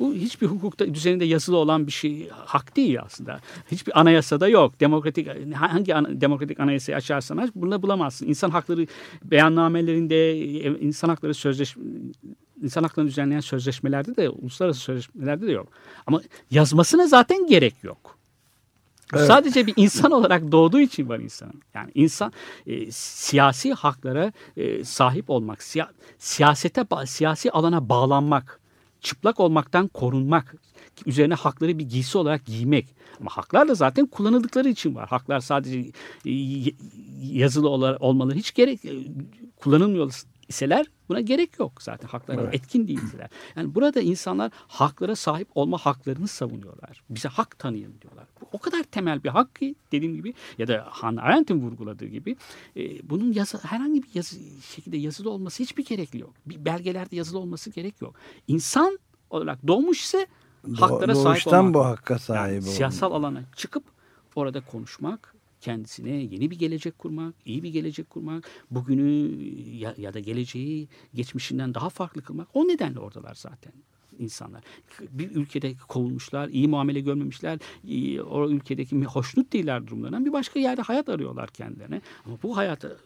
[0.00, 3.40] Bu hiçbir hukukta düzeninde yazılı olan bir şey hak değil aslında.
[3.70, 4.80] Hiçbir anayasada yok.
[4.80, 8.26] Demokratik hangi ana- demokratik anayasayı açarsan aç bunu bulamazsın.
[8.26, 8.86] İnsan hakları
[9.24, 11.82] beyannamelerinde e, insan hakları sözleşme
[12.62, 15.68] insan haklarını düzenleyen sözleşmelerde de uluslararası sözleşmelerde de yok.
[16.06, 18.18] Ama yazmasına zaten gerek yok.
[19.14, 19.26] Evet.
[19.26, 21.62] Sadece bir insan olarak doğduğu için var insanın.
[21.74, 22.32] Yani insan
[22.66, 28.60] e, siyasi haklara e, sahip olmak, siya- siyasete siyasi alana bağlanmak,
[29.02, 30.54] çıplak olmaktan korunmak,
[31.06, 32.86] üzerine hakları bir giysi olarak giymek.
[33.20, 35.08] Ama haklar da zaten kullanıldıkları için var.
[35.08, 35.78] Haklar sadece
[36.26, 36.32] e,
[37.22, 38.90] yazılı ola- olmaları hiç gerek e,
[39.56, 40.12] kullanılmıyor
[40.52, 43.28] iseler buna gerek yok zaten haklara etkin değilseler.
[43.56, 47.02] Yani burada insanlar haklara sahip olma haklarını savunuyorlar.
[47.10, 48.26] Bize hak tanıyın diyorlar.
[48.40, 52.36] Bu o kadar temel bir hak ki dediğim gibi ya da Hannah Arendt'in vurguladığı gibi
[52.76, 54.36] e, bunun yazı, herhangi bir yazı,
[54.74, 56.34] şekilde yazılı olması hiçbir gerekli yok.
[56.46, 58.14] Bir belgelerde yazılı olması gerek yok.
[58.48, 58.98] İnsan
[59.30, 60.26] olarak doğmuş ise
[60.78, 61.74] haklara sahip Doğuştan olmak.
[61.74, 62.74] bu hakka Yani sahip olmak.
[62.74, 63.84] siyasal alana çıkıp
[64.36, 69.42] orada konuşmak, kendisine yeni bir gelecek kurmak, iyi bir gelecek kurmak, bugünü
[69.76, 72.48] ya, ya da geleceği geçmişinden daha farklı kılmak.
[72.54, 73.72] O nedenle oradalar zaten
[74.18, 74.62] insanlar.
[75.10, 80.82] Bir ülkede kovulmuşlar, iyi muamele görmemişler, iyi- o ülkedeki hoşnut değiller durumlarından bir başka yerde
[80.82, 82.00] hayat arıyorlar kendilerine.
[82.26, 82.98] Ama bu hayatı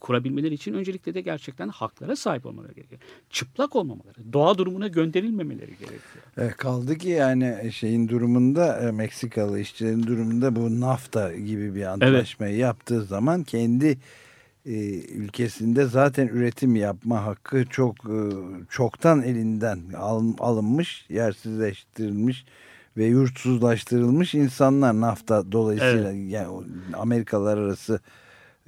[0.00, 3.00] kurabilmeleri için öncelikle de gerçekten haklara sahip olmaları gerekiyor.
[3.30, 6.24] Çıplak olmamaları, doğa durumuna gönderilmemeleri gerekiyor.
[6.36, 12.56] E, kaldı ki yani şeyin durumunda e, Meksikalı işçilerin durumunda bu NAFTA gibi bir antlaşmayı
[12.56, 13.98] yaptığı zaman kendi
[14.66, 18.20] e, ülkesinde zaten üretim yapma hakkı çok e,
[18.70, 22.44] çoktan elinden al- alınmış, yersizleştirilmiş
[22.96, 28.00] ve yurtsuzlaştırılmış insanlar NAFTA dolayısıyla yani o Amerikalar arası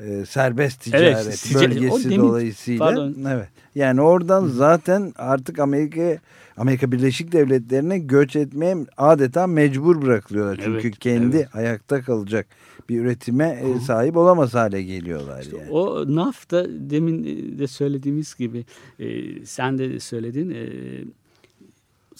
[0.06, 3.16] e, serbest ticaret tica- o bölgesi dolayısıyla pardon.
[3.28, 3.48] evet.
[3.74, 6.18] Yani oradan zaten artık Amerika
[6.56, 10.60] Amerika Birleşik Devletleri'ne göç etmeye adeta mecbur bırakılıyorlar.
[10.64, 11.56] Çünkü Evet, kendi evet.
[11.56, 12.46] ayakta kalacak
[12.88, 15.70] bir üretime e, sahip olamaz hale geliyorlar İşte yani.
[15.70, 17.24] O NAFTA demin
[17.58, 18.64] de söylediğimiz gibi
[18.98, 19.06] e,
[19.46, 20.64] sen de söyledin e,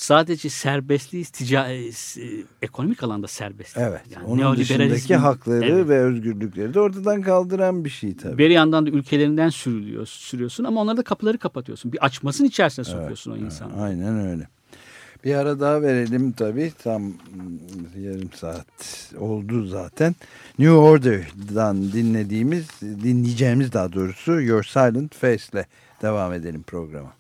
[0.01, 1.93] sadece serbestliği tica, e, e,
[2.63, 3.77] ekonomik alanda serbest.
[3.79, 4.01] Evet.
[4.11, 5.89] Yani onun dışındaki hakları Evet.
[5.89, 8.39] ve özgürlükleri de ortadan kaldıran bir şey tabii.
[8.39, 11.93] Bir yandan da ülkelerinden sürülüyor, sürüyorsun ama onlara da kapıları kapatıyorsun.
[11.93, 13.81] Bir açmasın içerisine sokuyorsun o insanları.
[13.81, 14.49] Aynen öyle.
[15.25, 16.73] Bir ara daha verelim tabii.
[16.83, 17.13] Tam
[17.99, 20.15] yarım saat oldu zaten.
[20.59, 25.65] New Order'dan dinlediğimiz, dinleyeceğimiz daha doğrusu Your Silent Face'le
[26.03, 27.20] devam edelim programa.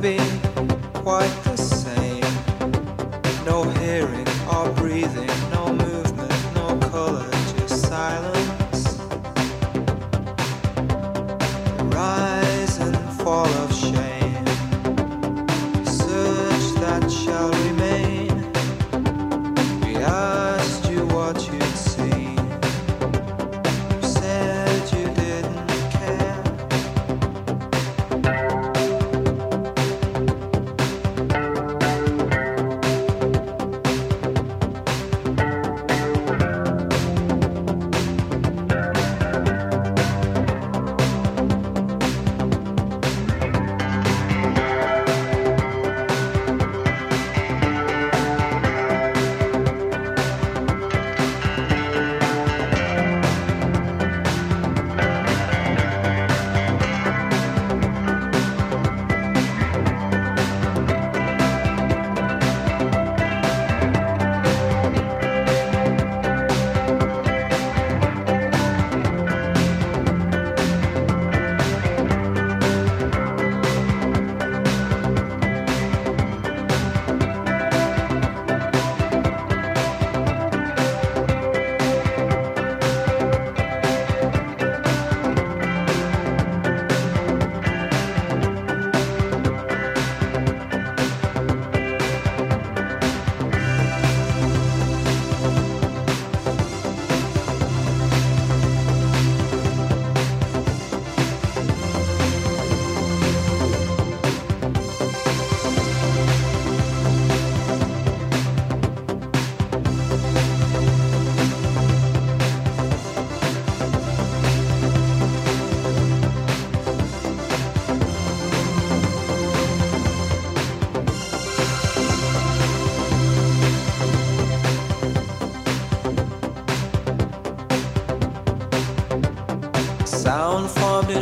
[0.00, 0.16] be
[0.94, 1.57] quite the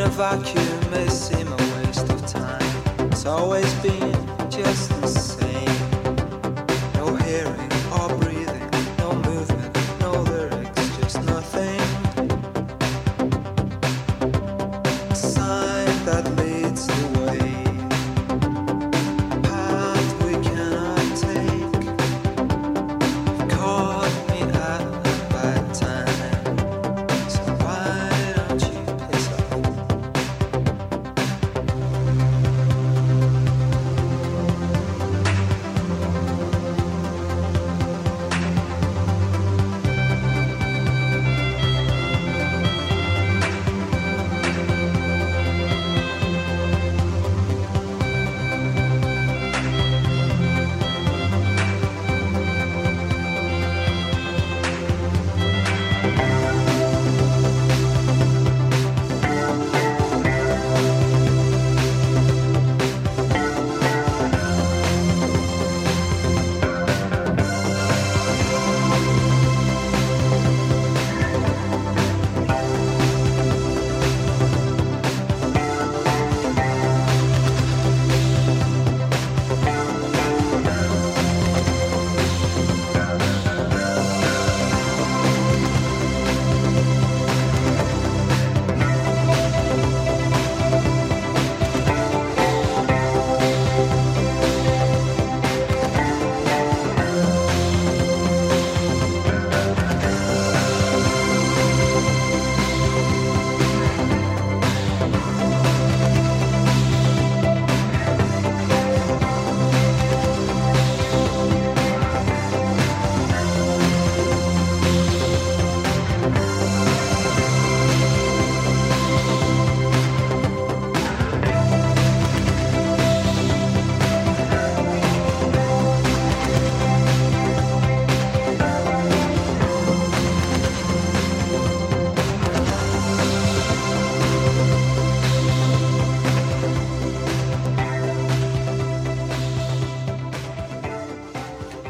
[0.06, 3.10] a vacuum may seem a waste of time.
[3.10, 3.95] It's always been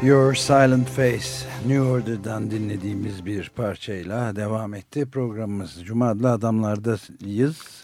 [0.07, 1.29] Your Silent Face
[1.65, 5.05] New Order'dan dinlediğimiz bir parçayla devam etti.
[5.05, 7.83] Programımız Cuma adlı adamlardayız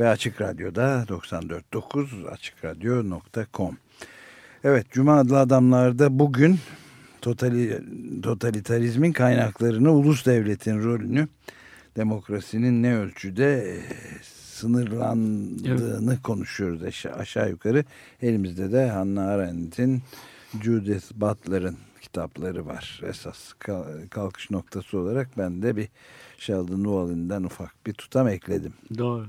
[0.00, 3.76] ve Açık Radyo'da 94.9 açıkradyo.com
[4.64, 6.58] Evet Cuma adlı adamlarda bugün
[7.20, 7.82] totali,
[8.22, 11.28] totalitarizmin kaynaklarını, ulus devletin rolünü,
[11.96, 13.80] demokrasinin ne ölçüde e,
[14.22, 17.84] sınırlandığını konuşuyoruz aşağı, aşağı yukarı.
[18.22, 20.02] Elimizde de Hannah Arendt'in
[20.62, 23.00] Judith Butler'ın kitapları var.
[23.06, 25.88] Esas kal- kalkış noktası olarak ben de bir
[26.38, 28.72] Sheldon Wallen'den ufak bir tutam ekledim.
[28.98, 29.26] Doğru.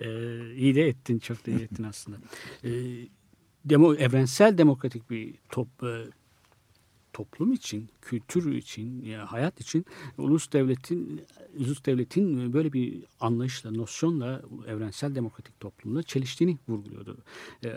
[0.00, 2.16] Ee, iyi de ettin, çok da iyi ettin aslında.
[2.64, 2.70] Ee,
[3.64, 6.04] demo, evrensel demokratik bir top, e,
[7.12, 9.84] toplum için, kültür için, ya hayat için
[10.18, 11.20] ulus devletin
[11.58, 17.16] ulus devletin böyle bir anlayışla, nosyonla evrensel demokratik toplumla çeliştiğini vurguluyordu.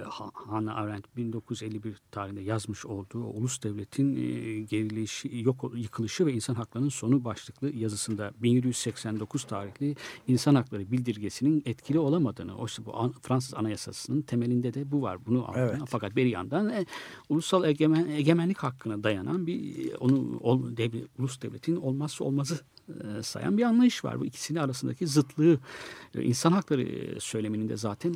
[0.05, 6.55] Ha- Hannah Arendt 1951 tarihinde yazmış olduğu ulus devletin e, gerilişi, yok yıkılışı ve insan
[6.55, 9.95] haklarının sonu başlıklı yazısında 1789 tarihli
[10.27, 15.25] insan hakları bildirgesinin etkili olamadığını, oysa bu An- Fransız Anayasası'nın temelinde de bu var.
[15.25, 15.81] Bunu anlatan, Evet.
[15.89, 16.85] fakat bir yandan e,
[17.29, 22.59] ulusal egemen, egemenlik hakkına dayanan bir e, onu ol, devlet, ulus devletin olmazsa olmazı
[23.23, 24.19] sayan bir anlayış var.
[24.19, 25.59] Bu ikisinin arasındaki zıtlığı
[26.15, 28.15] e, insan hakları e, söyleminin de zaten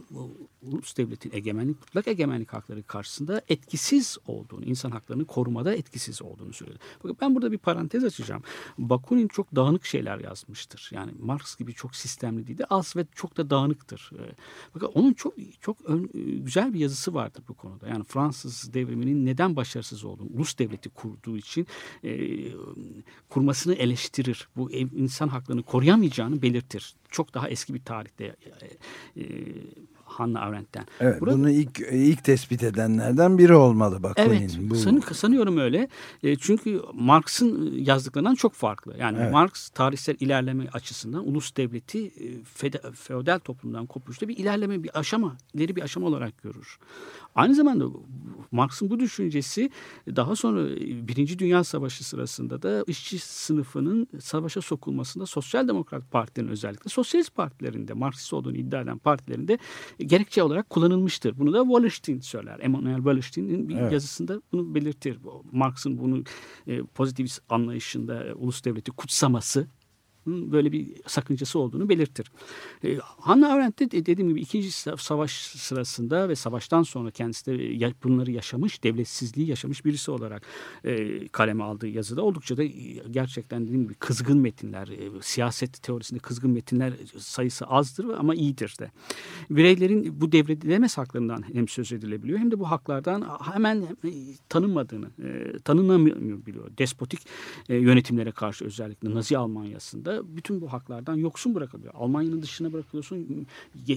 [0.62, 6.80] ulus devletin egemenlik, mutlak egemenlik hakları karşısında etkisiz olduğunu, insan haklarını korumada etkisiz olduğunu söylüyor.
[7.04, 8.44] Bakın ben burada bir parantez açacağım.
[8.78, 10.90] Bakunin çok dağınık şeyler yazmıştır.
[10.94, 14.12] Yani Marx gibi çok sistemli değil de az ve çok da dağınıktır.
[14.20, 14.22] E,
[14.76, 17.88] Bakın onun çok çok ön- e, güzel bir yazısı vardır bu konuda.
[17.88, 21.68] Yani Fransız devriminin neden başarısız olduğunu, ulus devleti kurduğu için
[22.04, 22.38] e,
[23.30, 24.48] kurmasını eleştirir.
[24.58, 26.96] Bu insan haklarını koruyamayacağını belirtir.
[27.12, 28.36] Çok daha eski bir tarihte
[29.16, 29.26] e, e,
[30.08, 30.86] Hannah Arendt'ten.
[31.00, 34.28] Evet, Burada- bunu ilk ilk tespit edenlerden biri olmalı Bakunin.
[34.30, 35.88] Evet, Bu, sanı- sanıyorum öyle.
[36.24, 38.96] E, çünkü Marx'ın yazdıklarından çok farklı.
[39.00, 39.32] Yani Evet.
[39.32, 45.38] Marx tarihsel ilerleme açısından ulus devleti e, fede- feodal toplumdan kopuşta bir ilerleme, bir aşama,
[45.54, 46.78] ileri bir aşama olarak görür.
[47.36, 47.86] Aynı zamanda
[48.52, 49.70] Marx'ın bu düşüncesi
[50.16, 56.48] daha sonra e, Birinci Dünya Savaşı sırasında da işçi sınıfının savaşa sokulmasında Sosyal Demokrat Partilerin
[56.52, 59.58] özellikle sosyalist partilerinde Marksist olduğunu iddia eden partilerinde
[60.06, 61.40] gerekçe olarak kullanılmıştır.
[61.40, 62.60] Bunu da Wallerstein söyler.
[62.62, 63.92] Emmanuel Wallerstein'in bir Evet.
[63.92, 65.18] yazısında bunu belirtir.
[65.52, 66.24] Marx'ın bunu
[66.68, 69.68] e, pozitivist anlayışında e, ulus devleti kutsaması
[70.28, 72.32] böyle bir sakıncası olduğunu belirtir.
[72.84, 78.32] E, Hannah Arendt de dediğim gibi ikinci savaş sırasında ve savaştan sonra kendisi de bunları
[78.32, 80.44] yaşamış, devletsizliği yaşamış birisi olarak
[80.84, 82.70] e, kaleme aldığı yazıda oldukça da e,
[83.12, 88.92] gerçekten dediğim gibi kızgın metinler, e, siyaset teorisinde kızgın metinler sayısı azdır ama iyidir de.
[89.50, 94.10] Bireylerin bu devredilemez haklarından hem söz edilebiliyor hem de bu haklardan hemen e,
[94.50, 96.78] tanınmadığını, e, tanınamıyor biliyor.
[96.78, 97.20] Despotik
[97.70, 101.94] e, yönetimlere karşı özellikle Nazi Almanya'sında bütün bu haklardan yoksun bırakılıyor.
[101.98, 103.48] Almanya'nın dışına bırakılıyorsun.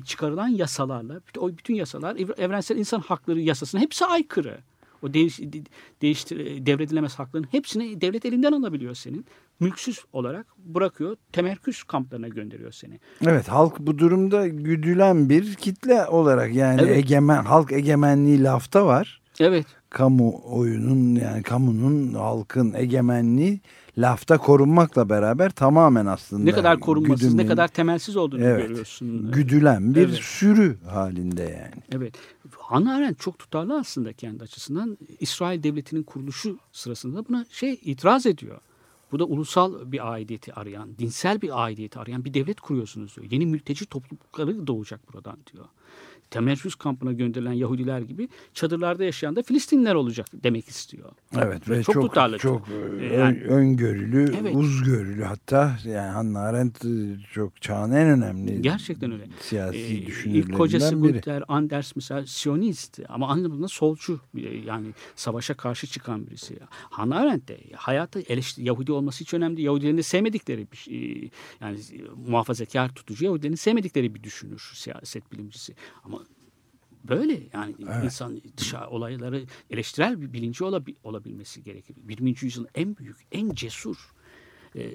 [0.04, 4.58] Çıkarılan yasalarla, o bütün yasalar ev- evrensel insan hakları yasasına hepsi aykırı.
[5.02, 5.62] O değiş, de-
[6.02, 9.24] değiştir, devredilemez hakların hepsini devlet elinden alabiliyor senin.
[9.60, 11.16] Mülksüz olarak bırakıyor.
[11.32, 13.00] Temerküz kamplarına gönderiyor seni.
[13.26, 16.96] Evet halk bu durumda güdülen bir kitle olarak yani Evet.
[16.96, 19.20] egemen halk egemenliği lafta var.
[19.40, 19.66] Evet.
[19.90, 23.60] Kamu oyunun yani kamunun halkın egemenliği
[24.00, 28.68] lafta korunmakla beraber tamamen aslında Ne kadar korunmasız, ne güdümlü- kadar temelsiz olduğunu Evet.
[28.68, 29.30] görüyorsun.
[29.32, 30.18] güdülen bir Evet.
[30.22, 31.82] sürü halinde yani.
[31.92, 32.14] Evet.
[32.58, 34.98] Hannah Arendt çok tutarlı aslında kendi açısından.
[35.20, 38.58] İsrail devletinin kuruluşu sırasında buna şey itiraz ediyor.
[39.12, 43.26] Bu da ulusal bir aidiyeti arayan, dinsel bir aidiyeti arayan bir devlet kuruyorsunuz diyor.
[43.30, 45.64] Yeni mülteci toplulukları doğacak buradan diyor.
[46.30, 51.10] Temerrüz kampına gönderilen Yahudiler gibi çadırlarda yaşayan da Filistinliler olacak demek istiyor.
[51.36, 52.38] Evet ve Çok çok tutarlı.
[52.38, 52.68] çok,
[53.00, 54.54] Ee, yani- öngörülü, Evet.
[54.56, 56.88] uzgörülü hatta yani Hannah Arendt e,
[57.32, 59.26] çok çağın en önemli Gerçekten öyle.
[59.40, 61.12] siyasi Ee, ilk düşünürlerinden kocası biri.
[61.12, 64.20] Gunther Anders mesela Siyonist ama aynı zamanda solcu
[64.66, 66.58] yani savaşa karşı çıkan birisi.
[66.70, 69.66] Hannah Arendt de hayatı eleştir Yahudi olması hiç önemli değil.
[69.66, 71.78] Yahudilerin de sevmedikleri bir şey, yani
[72.26, 75.74] muhafazakar tutucu Yahudilerin sevmedikleri bir düşünür siyaset bilimcisi.
[76.04, 76.19] Ama
[77.04, 77.74] böyle yani
[78.04, 81.96] insan dışa olayları eleştirel bir bilinci olabi- olabilmesi gerekir.
[82.08, 82.34] 20.
[82.40, 84.12] yüzyılın en büyük, en cesur
[84.76, 84.90] e,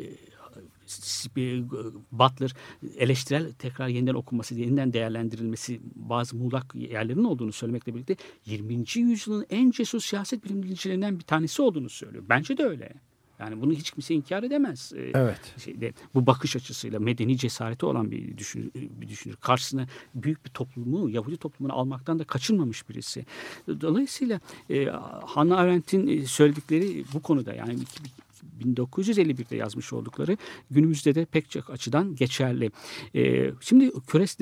[1.36, 1.64] bir
[2.12, 2.54] Butler
[2.98, 8.84] eleştirel tekrar yeniden okunması, yeniden değerlendirilmesi bazı muğlak yerlerin olduğunu söylemekle birlikte 20.
[8.96, 12.24] yüzyılın en cesur siyaset bilimcilerinden bir tanesi olduğunu söylüyor.
[12.30, 12.94] Bence de öyle.
[13.40, 14.94] Yani bunu hiç kimse inkar edemez.
[14.96, 15.40] Ee, Evet.
[15.64, 19.36] Şeyde, bu bakış açısıyla medeni cesareti olan bir düşünür, bir düşünür.
[19.36, 23.26] Karşısına büyük bir toplumu, Yahudi toplumunu almaktan da kaçınmamış birisi.
[23.68, 24.86] Dolayısıyla e,
[25.26, 27.78] Hannah Arendt'in e, söyledikleri bu konuda yani
[28.64, 30.38] 1951'de yazmış oldukları
[30.72, 32.72] günümüzde de pek çok açıdan geçerli.
[33.16, 34.38] Ee, şimdi küres,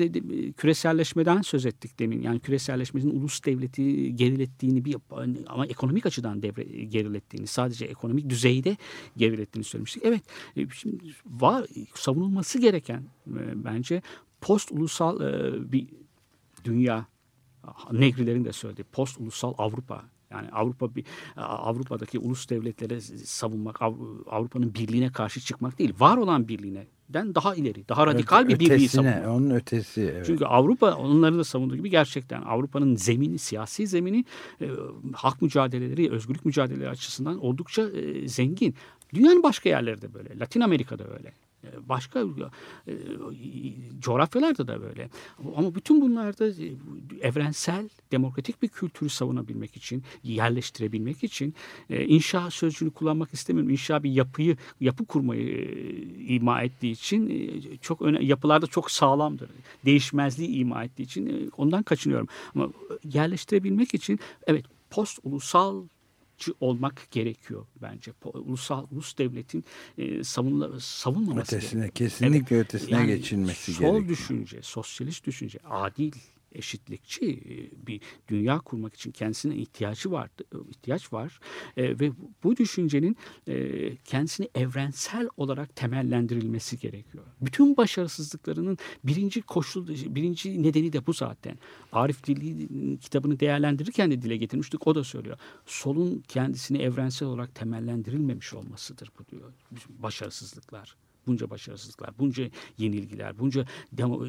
[0.56, 2.22] küreselleşmeden söz ettik demin.
[2.22, 4.96] Yani küreselleşmenin ulus devleti gerilettiğini bir
[5.46, 8.76] ama ekonomik açıdan devre, gerilettiğini sadece ekonomik düzeyde
[9.16, 10.02] gerilettiğini söylemiştik.
[10.04, 10.22] Evet
[10.56, 14.02] e, şimdi var savunulması gereken e, bence
[14.40, 15.86] post ulusal e, bir
[16.64, 17.06] dünya
[17.92, 20.88] Negrilerin de söylediği post ulusal Avrupa yani Avrupa
[21.36, 23.82] Avrupa'daki ulus devletlere savunmak,
[24.26, 29.12] Avrupa'nın birliğine karşı çıkmak değil, var olan birliğinden daha ileri, daha radikal bir birliği Ötesine,
[29.12, 29.28] savunmak.
[29.28, 30.00] Onun ötesi.
[30.00, 30.26] Evet.
[30.26, 34.24] Çünkü Avrupa onların da savunduğu gibi gerçekten Avrupa'nın zemini, siyasi zemini
[34.60, 34.68] e,
[35.14, 38.74] hak mücadeleleri, özgürlük mücadeleleri açısından oldukça e, zengin.
[39.14, 40.38] Dünyanın başka yerleri de böyle.
[40.38, 41.32] Latin Amerika'da öyle.
[41.88, 42.92] Başka e,
[43.98, 45.08] coğrafyalarda da böyle.
[45.56, 46.72] Ama bütün bunlarda e,
[47.20, 51.54] evrensel, demokratik bir kültürü savunabilmek için, yerleştirebilmek için
[51.90, 53.70] e, inşa sözcüğünü kullanmak istemiyorum.
[53.70, 55.68] İnşa bir yapıyı, yapı kurmayı
[56.28, 59.50] ima ettiği için çok öne, yapılarda çok sağlamdır.
[59.84, 62.28] Değişmezliği ima ettiği için ondan kaçınıyorum.
[62.54, 62.68] Ama
[63.04, 65.84] yerleştirebilmek için evet post ulusal
[66.60, 68.12] olmak gerekiyor bence.
[68.24, 69.64] Ulusal ulus devletin
[69.98, 72.10] e, savunla, savunmaması ötesine gerekiyor.
[72.10, 72.66] kesinlikle evet.
[72.74, 74.02] ötesine Yani geçilmesi sol gerekiyor.
[74.02, 76.12] Sol düşünce, sosyalist düşünce, adil,
[76.54, 77.40] eşitlikçi
[77.86, 80.30] bir dünya kurmak için kendisine ihtiyacı var,
[80.70, 81.40] ihtiyaç var
[81.76, 82.12] e, ve
[82.44, 83.16] bu düşüncenin
[83.48, 87.24] e, kendisini evrensel olarak temellendirilmesi gerekiyor.
[87.40, 91.58] Bütün başarısızlıklarının birinci koşul, birinci nedeni de bu zaten.
[91.92, 94.86] Arif Dili kitabını değerlendirirken de dile getirmiştik.
[94.86, 95.38] O da söylüyor.
[95.66, 99.52] Solun kendisini evrensel olarak temellendirilmemiş olmasıdır bu diyor.
[99.88, 100.96] Başarısızlıklar
[101.26, 102.44] bunca başarısızlıklar, bunca
[102.78, 104.20] yenilgiler, bunca demo,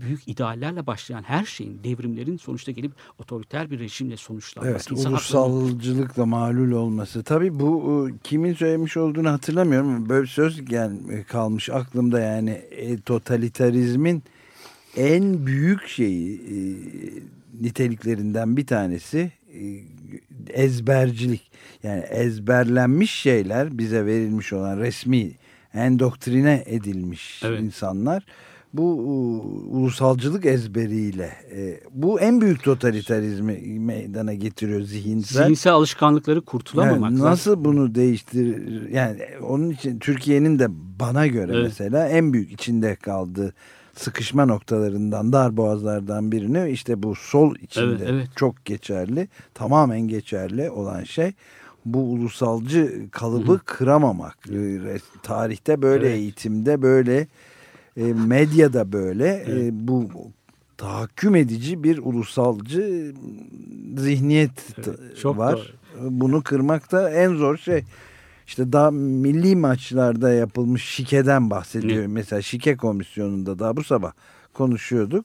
[0.00, 4.94] büyük ideallerle başlayan her şeyin, devrimlerin sonuçta gelip otoriter bir rejimle sonuçlanması.
[4.94, 7.22] Evet, ulusalcılıkla malul olması.
[7.22, 10.08] Tabii bu kimin söylemiş olduğunu hatırlamıyorum.
[10.08, 10.92] Böyle bir söz gel,
[11.28, 14.22] kalmış aklımda yani e, totalitarizmin
[14.96, 16.56] en büyük şeyi e,
[17.62, 19.80] niteliklerinden bir tanesi e,
[20.48, 21.50] ezbercilik.
[21.82, 25.30] Yani ezberlenmiş şeyler bize verilmiş olan resmi
[25.74, 27.60] endoktrine edilmiş Evet.
[27.60, 28.24] insanlar
[28.72, 28.82] bu
[29.70, 35.44] ulusalcılık ezberiyle e, bu en büyük totalitarizmi meydana getiriyor zihinsel.
[35.44, 37.10] Zihinsel alışkanlıkları kurtulamamak.
[37.12, 38.88] Evet, nasıl bunu değiştirir?
[38.88, 40.66] Yani onun için Türkiye'nin de
[41.00, 41.64] bana göre Evet.
[41.64, 43.54] mesela en büyük içinde kaldığı
[43.96, 48.28] sıkışma noktalarından, dar boğazlardan birini işte bu sol içinde Evet, evet.
[48.36, 51.32] çok geçerli, tamamen geçerli olan şey
[51.84, 54.36] bu ulusalcı kalıbı kıramamak.
[54.48, 56.16] Ee, res- Tarihte böyle, Evet.
[56.18, 57.26] eğitimde böyle,
[57.96, 59.44] e, medyada böyle.
[59.46, 59.72] Evet.
[59.72, 60.08] E, bu
[60.76, 63.12] tahakküm edici bir ulusalcı
[63.96, 65.56] zihniyet Evet, çok var.
[65.56, 66.10] doğru.
[66.20, 67.84] Bunu kırmak da en zor şey.
[68.46, 72.12] İşte daha milli maçlarda yapılmış şikeden bahsediyorum.
[72.12, 74.12] Mesela şike komisyonunda daha bu sabah
[74.54, 75.24] konuşuyorduk.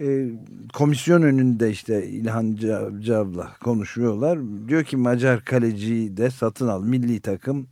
[0.00, 0.28] Ee,
[0.74, 4.38] komisyon önünde işte İlhan Cav- Cav'la konuşuyorlar.
[4.68, 6.82] Diyor ki Macar kaleciyi de satın al.
[6.84, 7.66] Milli takım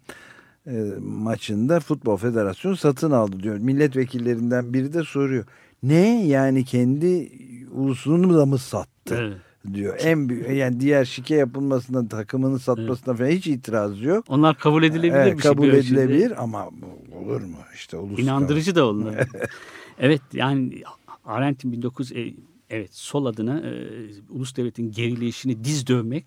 [0.67, 3.59] e, maçında Futbol Federasyonu satın aldı diyor.
[3.59, 5.45] Milletvekillerinden biri de soruyor.
[5.83, 7.31] Ne yani kendi
[7.73, 9.15] ulusunu da mı sattı?
[9.19, 9.37] Evet.
[9.75, 9.97] diyor.
[10.01, 14.25] En büyük yani diğer şike yapılmasına takımını satmasına falan hiç itiraz yok.
[14.29, 15.51] Onlar kabul edilebilir Evet, bir şey.
[15.51, 19.15] kabul edilebilir ama bu olur mu işte ulus İnandırıcı da onlar.
[19.99, 20.83] evet yani
[21.29, 22.35] Arendt'in 19 e,
[22.71, 23.89] evet sol adına e,
[24.29, 26.27] ulus devletin gerileyişini diz dövmek,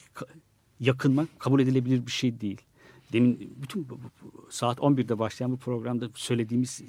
[0.80, 2.62] yakınmak kabul edilebilir bir şey değil.
[3.14, 6.82] Demin bütün bu, bu- saat 11'de başlayan bu programda söylediğimiz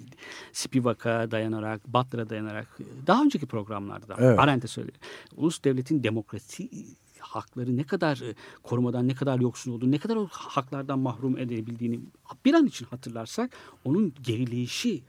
[0.52, 4.38] Spivak'a dayanarak, Butler'a dayanarak daha önceki programlarda Evet.
[4.38, 4.98] Arendt'e söyledi.
[5.36, 6.70] Ulus devletin demokrasi
[7.18, 12.00] hakları ne kadar e, korumadan ne kadar yoksun olduğunu, ne kadar o haklardan mahrum edebildiğini
[12.44, 13.50] bir an için hatırlarsak
[13.84, 15.02] onun gerileyişi e,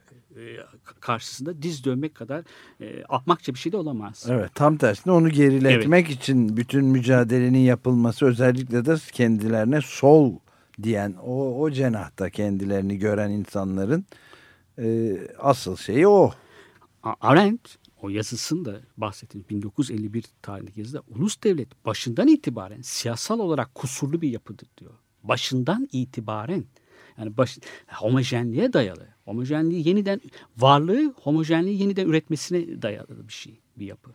[0.99, 2.43] karşısında diz dövmek kadar
[2.81, 4.25] e, ahmakça bir şey de olamaz.
[4.29, 10.33] Evet tam tersine onu geriletmek için bütün mücadelenin yapılması özellikle de kendilerine sol
[10.83, 14.05] diyen o, o cenahta kendilerini gören insanların
[14.79, 16.31] e, asıl şeyi o.
[17.21, 24.29] Arendt o yazısında bahsettiğim 1951 tarihindeki yazıda ulus devlet başından itibaren siyasal olarak kusurlu bir
[24.29, 24.93] yapıdır diyor.
[25.23, 26.63] Başından itibaren
[27.17, 29.07] yani baş, homojenliğe dayalı.
[29.25, 30.21] Homojenliği yeniden
[30.57, 34.11] varlığı homojenliği yeniden üretmesine dayalı bir şey, bir yapı.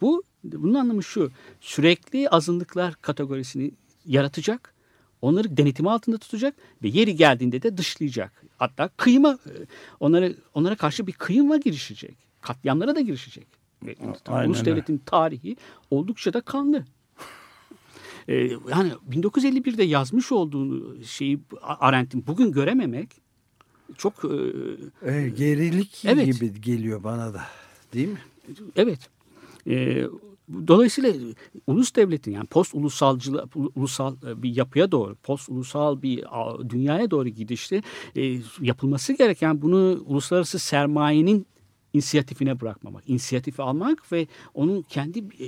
[0.00, 1.30] Bu bunun anlamı şu.
[1.60, 3.70] Sürekli azınlıklar kategorisini
[4.04, 4.74] yaratacak.
[5.22, 8.42] Onları denetimi altında tutacak ve yeri geldiğinde de dışlayacak.
[8.56, 9.52] Hatta kıyma e,
[10.00, 12.16] onlara onlara karşı bir kıyıma girişecek.
[12.40, 13.46] Katliamlara da girişecek.
[13.82, 13.94] Ve
[14.26, 14.70] aynen Ulus öyle.
[14.70, 15.56] devletin tarihi
[15.90, 16.84] oldukça da kanlı.
[18.28, 18.34] Ee,
[18.70, 23.08] yani 1951'de yazmış olduğunu şeyi Arendt'in bugün görememek
[23.96, 24.28] çok e,
[25.12, 26.26] E, gerilik Evet.
[26.26, 27.40] gibi geliyor bana da
[27.94, 28.18] değil mi?
[28.76, 28.98] Evet.
[29.66, 30.04] Ee,
[30.66, 31.12] dolayısıyla
[31.66, 33.32] ulus devletin yani post ulusalcı
[33.76, 36.24] ulusal e, bir yapıya doğru, post ulusal bir
[36.68, 37.82] dünyaya doğru gidişte
[38.16, 41.46] e, yapılması gereken bunu uluslararası sermayenin
[41.98, 45.46] inisiyatifine bırakmamak, inisiyatifi almak ve onun kendi e,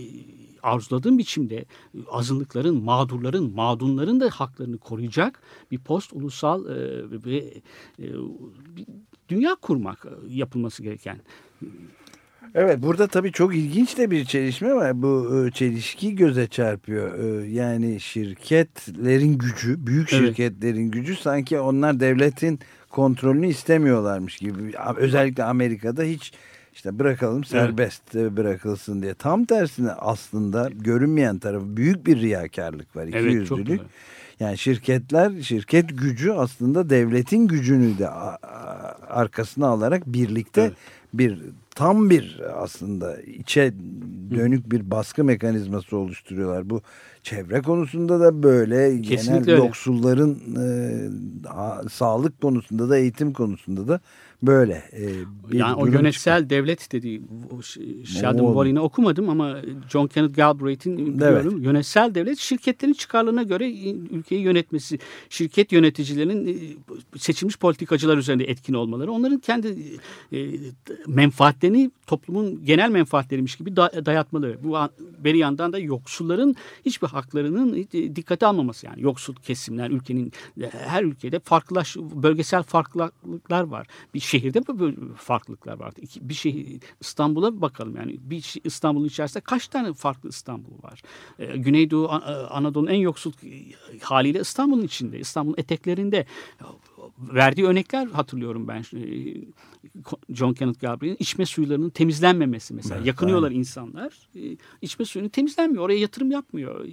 [0.63, 1.67] arzuladığın biçimde e,
[2.11, 6.77] azınlıkların, mağdurların, mağdunların da haklarını koruyacak bir post ulusal e,
[7.25, 7.37] ve
[7.99, 8.05] e,
[8.77, 8.87] bir
[9.29, 11.21] dünya kurmak yapılması gereken.
[12.55, 15.03] Evet burada tabii çok ilginç de bir çelişme var.
[15.03, 17.45] Bu çelişki göze çarpıyor.
[17.45, 20.27] Yani şirketlerin gücü, büyük Evet.
[20.27, 24.73] şirketlerin gücü sanki onlar devletin kontrolünü istemiyorlarmış gibi.
[24.97, 26.33] Özellikle Amerika'da hiç
[26.75, 29.15] işte bırakalım serbest e, bırakılsın diye.
[29.15, 33.03] Tam tersine aslında görünmeyen tarafı büyük bir riyakarlık var.
[33.13, 33.81] Evet, çok ikiyüzlülük.
[33.81, 33.89] doğru.
[34.41, 38.09] Yani şirketler, şirket gücü aslında devletin gücünü de
[39.09, 40.73] arkasına alarak birlikte Evet.
[41.15, 41.39] Bir
[41.75, 43.73] tam bir aslında içe
[44.31, 46.71] dönük bir baskı mekanizması oluşturuyorlar.
[46.71, 46.83] Bu
[47.23, 49.65] çevre konusunda da böyle, Kesinlikle genel öyle.
[49.65, 54.01] yoksulların e, sağlık konusunda da eğitim konusunda da
[54.43, 54.83] böyle.
[54.93, 55.07] e,
[55.51, 57.23] bir yani o yönetsel devlet dediği
[58.05, 58.53] Sheldon Oo.
[58.53, 59.57] Wallen'i okumadım ama
[59.93, 61.63] John Kenneth Galbraith'in biliyorum.
[61.63, 63.71] Yönetsel devlet şirketlerin çıkarlarına göre
[64.11, 69.77] ülkeyi yönetmesi, şirket yöneticilerinin e, seçilmiş politikacılar üzerinde etkin olmaları, onların kendi
[70.33, 70.47] e,
[71.07, 74.59] menfaatlerini toplumun genel menfaatleriymiş gibi da- dayatmaları.
[74.65, 74.79] Bu
[75.25, 80.33] bir yandan da yoksulların hiçbir haklarının e, dikkate almaması yani yoksul kesimler ülkenin
[80.73, 83.87] her ülkede farklılaş bölgesel farklılıklar var.
[84.15, 85.93] Bir şehirde böyle farklılıklar var.
[86.01, 91.03] İki- Bir şehir İstanbul'a bakalım yani bir İstanbul'un içerisinde kaç tane farklı İstanbul var?
[91.39, 93.49] E, Güneydoğu An- Anadolu'nun en yoksul e,
[94.01, 96.27] haliyle İstanbul'un içinde, İstanbul'un eteklerinde
[97.19, 98.81] verdiği örnekler hatırlıyorum ben.
[98.97, 99.05] E,
[100.35, 102.97] John Kenneth Galbraith'in içme suylarının temizlenmemesi mesela.
[102.97, 104.13] Evet, Yakınıyorlar insanlar.
[104.37, 105.85] E, içme suyunu temizlenmiyor.
[105.85, 106.87] Oraya yatırım yapmıyor.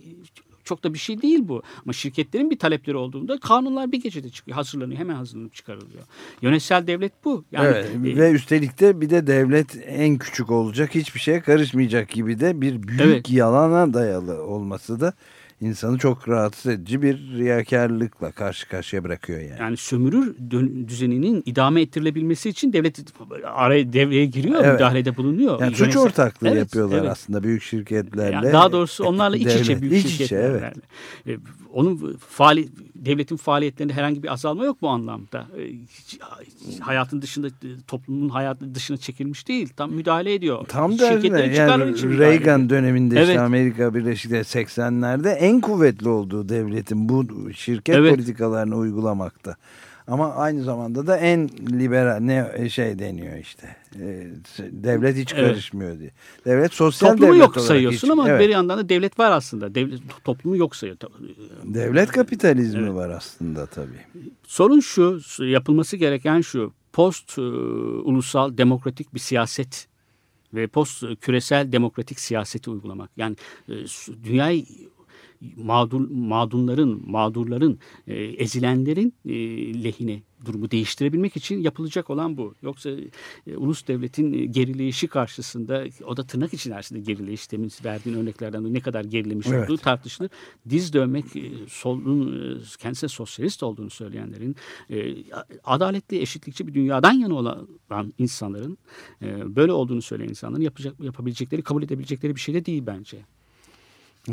[0.67, 1.61] Çok da bir şey değil bu.
[1.85, 4.55] Ama şirketlerin bir talepleri olduğunda kanunlar bir gecede çıkıyor.
[4.55, 4.99] Hazırlanıyor.
[4.99, 6.03] Hemen hazırlanıp çıkarılıyor.
[6.41, 7.45] Yönetsel devlet bu.
[7.51, 12.09] Yani evet, e, ve üstelik de bir de devlet en küçük olacak hiçbir şeye karışmayacak
[12.09, 13.29] gibi de bir büyük Evet.
[13.29, 15.13] yalana dayalı olması da
[15.61, 19.59] insanı çok rahatsız edici bir riyakarlıkla karşı karşıya bırakıyor yani.
[19.59, 20.35] Yani sömürür
[20.87, 22.99] düzeninin idame ettirilebilmesi için devlet
[23.43, 24.73] araya devreye giriyor, Evet.
[24.73, 25.61] müdahalede bulunuyor.
[25.61, 27.09] Yani suç ortaklığı Evet, yapıyorlar evet.
[27.09, 28.35] aslında büyük şirketlerle.
[28.35, 29.81] Yani daha doğrusu onlarla iç içe devlet.
[29.81, 30.73] büyük İç içe, şirketlerle.
[31.27, 31.37] E,
[31.77, 35.45] Onun faali, devletin faaliyetlerinde herhangi bir azalma yok bu anlamda.
[35.57, 36.19] E, hiç-
[36.81, 37.47] hayatın dışında,
[37.87, 39.69] toplumun hayatı dışına çekilmiş değil.
[39.77, 40.65] Tam müdahale ediyor.
[40.67, 43.27] Tam için yani Reagan döneminde Evet.
[43.29, 48.15] işte Amerika Birleşik Devletleri 80'lerde en kuvvetli olduğu devletin bu şirket Evet.
[48.15, 49.55] politikalarını uygulamakta.
[50.07, 53.75] Ama aynı zamanda da en liberal ne şey deniyor işte.
[53.95, 54.27] e,
[54.71, 55.49] devlet hiç Evet.
[55.51, 56.11] karışmıyor diye.
[56.45, 59.75] Devlet sosyal Toplumu devlet yok sayıyorsun hiç- ama evet, bir yandan da devlet var aslında.
[59.75, 60.97] Devlet toplumu yok sayıyor.
[61.63, 62.93] devlet kapitalizmi Evet.
[62.93, 63.99] var aslında tabii.
[64.43, 66.73] Sorun şu, yapılması gereken şu.
[66.93, 69.87] Post e, ulusal demokratik bir siyaset
[70.53, 73.09] ve post küresel demokratik siyaseti uygulamak.
[73.17, 73.35] Yani
[73.69, 73.73] e,
[74.23, 74.65] dünyayı
[75.57, 79.33] mağdur, mağdurların, mağdurların, e, ezilenlerin e,
[79.83, 82.55] lehine durumu değiştirebilmek için yapılacak olan bu.
[82.61, 82.89] Yoksa
[83.47, 88.65] e, ulus devletin e, gerileyişi karşısında o da tırnak için aslında gerileyiş demin verdiğin örneklerden
[88.65, 89.69] de ne kadar gerilemiş Evet.
[89.69, 90.29] olduğu tartışılır.
[90.69, 94.55] Diz dövmek e, solun e, kendisine sosyalist olduğunu söyleyenlerin
[94.89, 95.15] e,
[95.63, 98.77] adaletli, eşitlikçi bir dünyadan yana olan insanların
[99.21, 103.25] e, böyle olduğunu söyleyen insanların yapacak yapabilecekleri, kabul edebilecekleri bir şey de değil bence.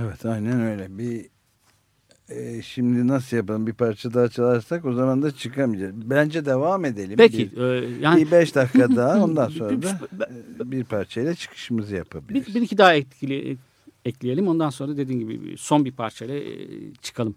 [0.01, 0.99] Evet aynen öyle.
[0.99, 1.27] Bir
[2.29, 5.95] e, şimdi nasıl yapalım bir parça daha çalarsak o zaman da çıkamayacağız.
[6.11, 7.17] Bence devam edelim.
[7.17, 10.31] Peki Bir, e, yani bir beş dakika daha ondan sonra bir- da
[10.61, 12.47] e, bir parçayla çıkışımızı yapabiliriz.
[12.49, 13.57] bir, bir iki daha etkili,
[14.05, 14.49] ekleyelim.
[14.49, 16.55] Ondan sonra dediğin gibi son bir parçayla e,
[17.03, 17.35] çıkalım,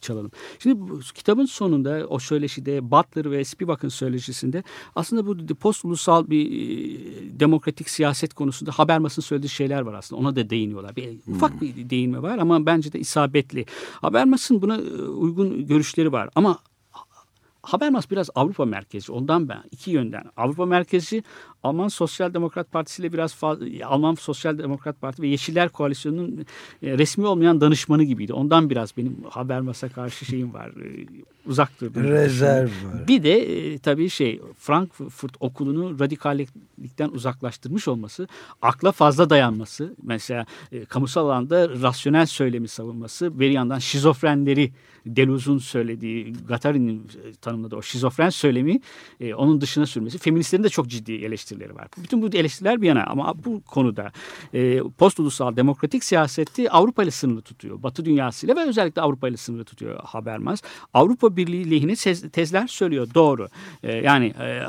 [0.00, 0.30] çalalım.
[0.58, 4.62] Şimdi bu kitabın sonunda o söyleşide Butler ve Spivak'ın söyleşisinde
[4.94, 10.20] aslında bu post ulusal bir e, demokratik siyaset konusunda Habermas'ın söylediği şeyler var aslında.
[10.20, 10.96] Ona da değiniyorlar.
[10.96, 13.66] Bir, ufak bir değinme var ama bence de isabetli.
[14.00, 16.58] Habermas'ın buna e, uygun görüşleri var ama
[17.66, 19.12] Habermas biraz Avrupa merkezi.
[19.12, 20.24] Ondan ben iki yönden.
[20.36, 21.22] Avrupa merkezi
[21.62, 26.46] Alman Sosyal Demokrat Partisi ile biraz fazla Alman Sosyal Demokrat Parti ve Yeşiller Koalisyonu'nun
[26.82, 28.32] e, resmi olmayan danışmanı gibiydi.
[28.32, 30.72] Ondan biraz benim Habermas'a karşı şeyim var.
[31.46, 32.04] Uzak durdum.
[32.04, 33.08] Rezerv var.
[33.08, 38.28] Bir de e, tabii şey Frankfurt okulunu radikallikten uzaklaştırmış olması,
[38.62, 44.72] akla fazla dayanması, mesela e, kamusal alanda rasyonel söylemi savunması, bir yandan şizofrenleri
[45.06, 48.80] Deleuze'un söylediği, Guattari'nin e, tanımladığı o şizofren söylemi
[49.20, 51.88] e, onun dışına sürmesi, feministlerin de çok ciddi eleştirileri var.
[52.02, 54.12] Bütün bu eleştiriler bir yana ama bu konuda
[54.54, 57.82] e, post ulusal demokratik siyaseti Avrupa ile sınırlı tutuyor.
[57.82, 60.62] Batı dünyasıyla ve özellikle Avrupa ile sınırlı tutuyor Habermas.
[60.94, 63.48] Avrupa Birliği lehine tez- tezler söylüyor doğru.
[63.82, 64.66] E, yani e,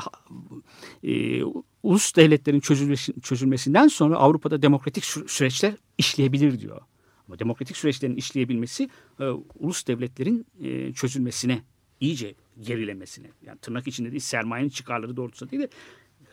[1.12, 1.44] e,
[1.84, 6.82] ulus devletlerin çözülmesi, çözülmesinden sonra Avrupa'da demokratik sü- süreçler işleyebilir diyor.
[7.28, 8.90] Ama demokratik süreçlerin işleyebilmesi
[9.20, 9.24] e,
[9.60, 11.64] ulus devletlerin e, çözülmesine,
[12.00, 15.70] iyice gerilemesine, yani tırnak içinde değil sermayenin çıkarları doğrultusunda değil de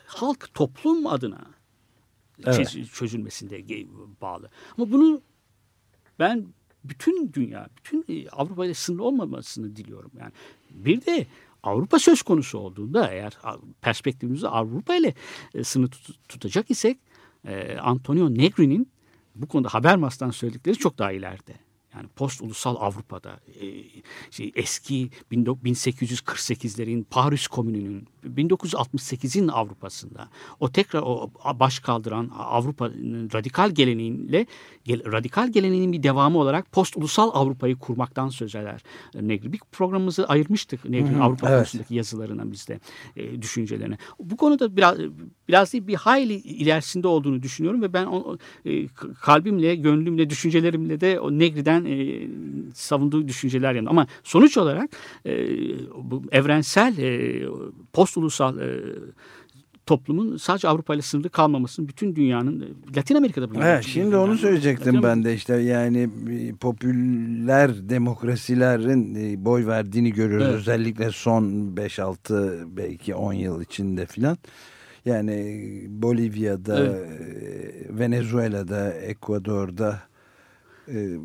[0.05, 1.45] halk toplum adına
[2.45, 2.55] Evet.
[2.55, 3.63] çöz- çözülmesinde
[4.21, 4.49] bağlı.
[4.77, 5.21] Ama bunu
[6.19, 6.45] ben
[6.89, 10.11] bütün dünya, bütün e, Avrupa ile sınırlı olmamasını diliyorum.
[10.19, 10.31] Yani
[10.69, 11.27] bir de
[11.63, 13.37] Avrupa söz konusu olduğunda eğer
[13.81, 15.13] perspektifimizi Avrupa ile
[15.53, 16.97] e, sınırlı tut- tutacak isek
[17.47, 18.87] e, Antonio Negri'nin
[19.35, 21.64] bu konuda Habermas'tan söyledikleri çok daha ileride.
[21.95, 23.65] Yani post ulusal Avrupa'da e,
[24.31, 30.29] şey, eski 1848'lerin Paris Komünü'nün 1968'in Avrupa'sında
[30.59, 34.45] o tekrar o baş kaldıran Avrupa'nın radikal geleneğiyle
[34.85, 38.83] gel- radikal geleneğinin bir devamı olarak post ulusal Avrupa'yı kurmaktan söz eder
[39.21, 39.53] Negri.
[39.53, 41.57] Bir programımızı ayırmıştık Negri'nin Avrupa evet.
[41.57, 42.79] konusundaki yazılarına bizde
[43.15, 43.97] e, düşüncelerine.
[44.19, 44.97] Bu konuda biraz
[45.47, 48.87] biraz değil bir hayli ilerisinde olduğunu düşünüyorum ve ben o, e,
[49.21, 52.27] kalbimle, gönlümle, düşüncelerimle de o Negri'den e,
[52.73, 53.89] savunduğu düşünceler yanında.
[53.89, 54.89] Ama sonuç olarak
[55.25, 55.47] e,
[55.95, 57.41] bu evrensel e,
[57.93, 58.79] post ulusal e,
[59.85, 63.59] toplumun sadece Avrupa ile sınırlı kalmamasının bütün dünyanın e, Latin Amerika'da bu.
[63.63, 70.13] Evet, şimdi onu söyleyecektim Latin ben de işte yani e, popüler demokrasilerin e, boy verdiğini
[70.13, 70.55] görüyoruz Evet.
[70.55, 71.43] özellikle son
[71.75, 74.37] 5-6 belki 10 yıl içinde filan.
[75.05, 76.91] Yani Bolivya'da, e,
[77.89, 79.99] Venezuela'da, Ekvador'da,
[80.87, 81.17] e,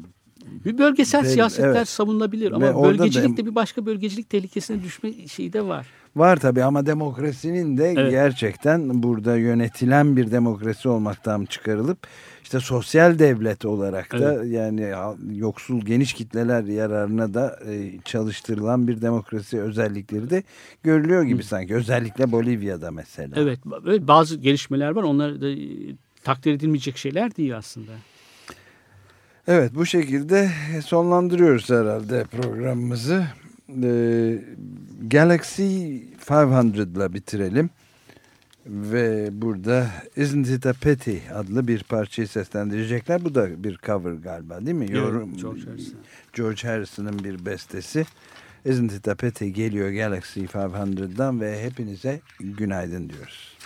[0.64, 1.88] Bir bölgesel Ve- siyasetler evet.
[1.88, 5.86] savunulabilir ama bölgecilik de bir başka bölgecilik tehlikesine düşme şeyi de var.
[6.16, 8.10] Var tabii ama demokrasinin de Evet.
[8.10, 11.98] gerçekten burada yönetilen bir demokrasi olmaktan çıkarılıp
[12.42, 19.02] işte sosyal devlet olarak da yani ha- yoksul geniş kitleler yararına da e, çalıştırılan bir
[19.02, 20.42] demokrasi özellikleri de
[20.82, 21.74] görülüyor gibi sanki.
[21.74, 23.34] Özellikle Bolivya'da mesela.
[23.36, 23.58] Evet
[24.08, 25.58] bazı gelişmeler var onlar da e,
[26.24, 27.92] takdir edilmeyecek şeyler değil aslında.
[29.48, 30.50] Evet bu şekilde
[30.84, 33.26] sonlandırıyoruz herhalde programımızı.
[33.82, 34.38] Ee,
[35.06, 35.96] Galaxy
[36.30, 37.70] 500 ile bitirelim.
[38.66, 39.86] Ve burada
[40.16, 43.24] Isn't It a Pity adlı bir parçayı seslendirecekler.
[43.24, 44.92] Bu da bir cover galiba değil mi?
[44.92, 46.00] Yorum, George Harrison.
[46.32, 48.06] George Harrison'ın bir bestesi.
[48.64, 53.56] Isn't It a Pity geliyor Galaxy 500'dan ve hepinize günaydın diyoruz.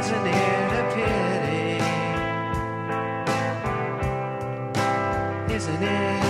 [0.00, 1.84] Isn't it a pity?
[5.54, 6.29] Isn't it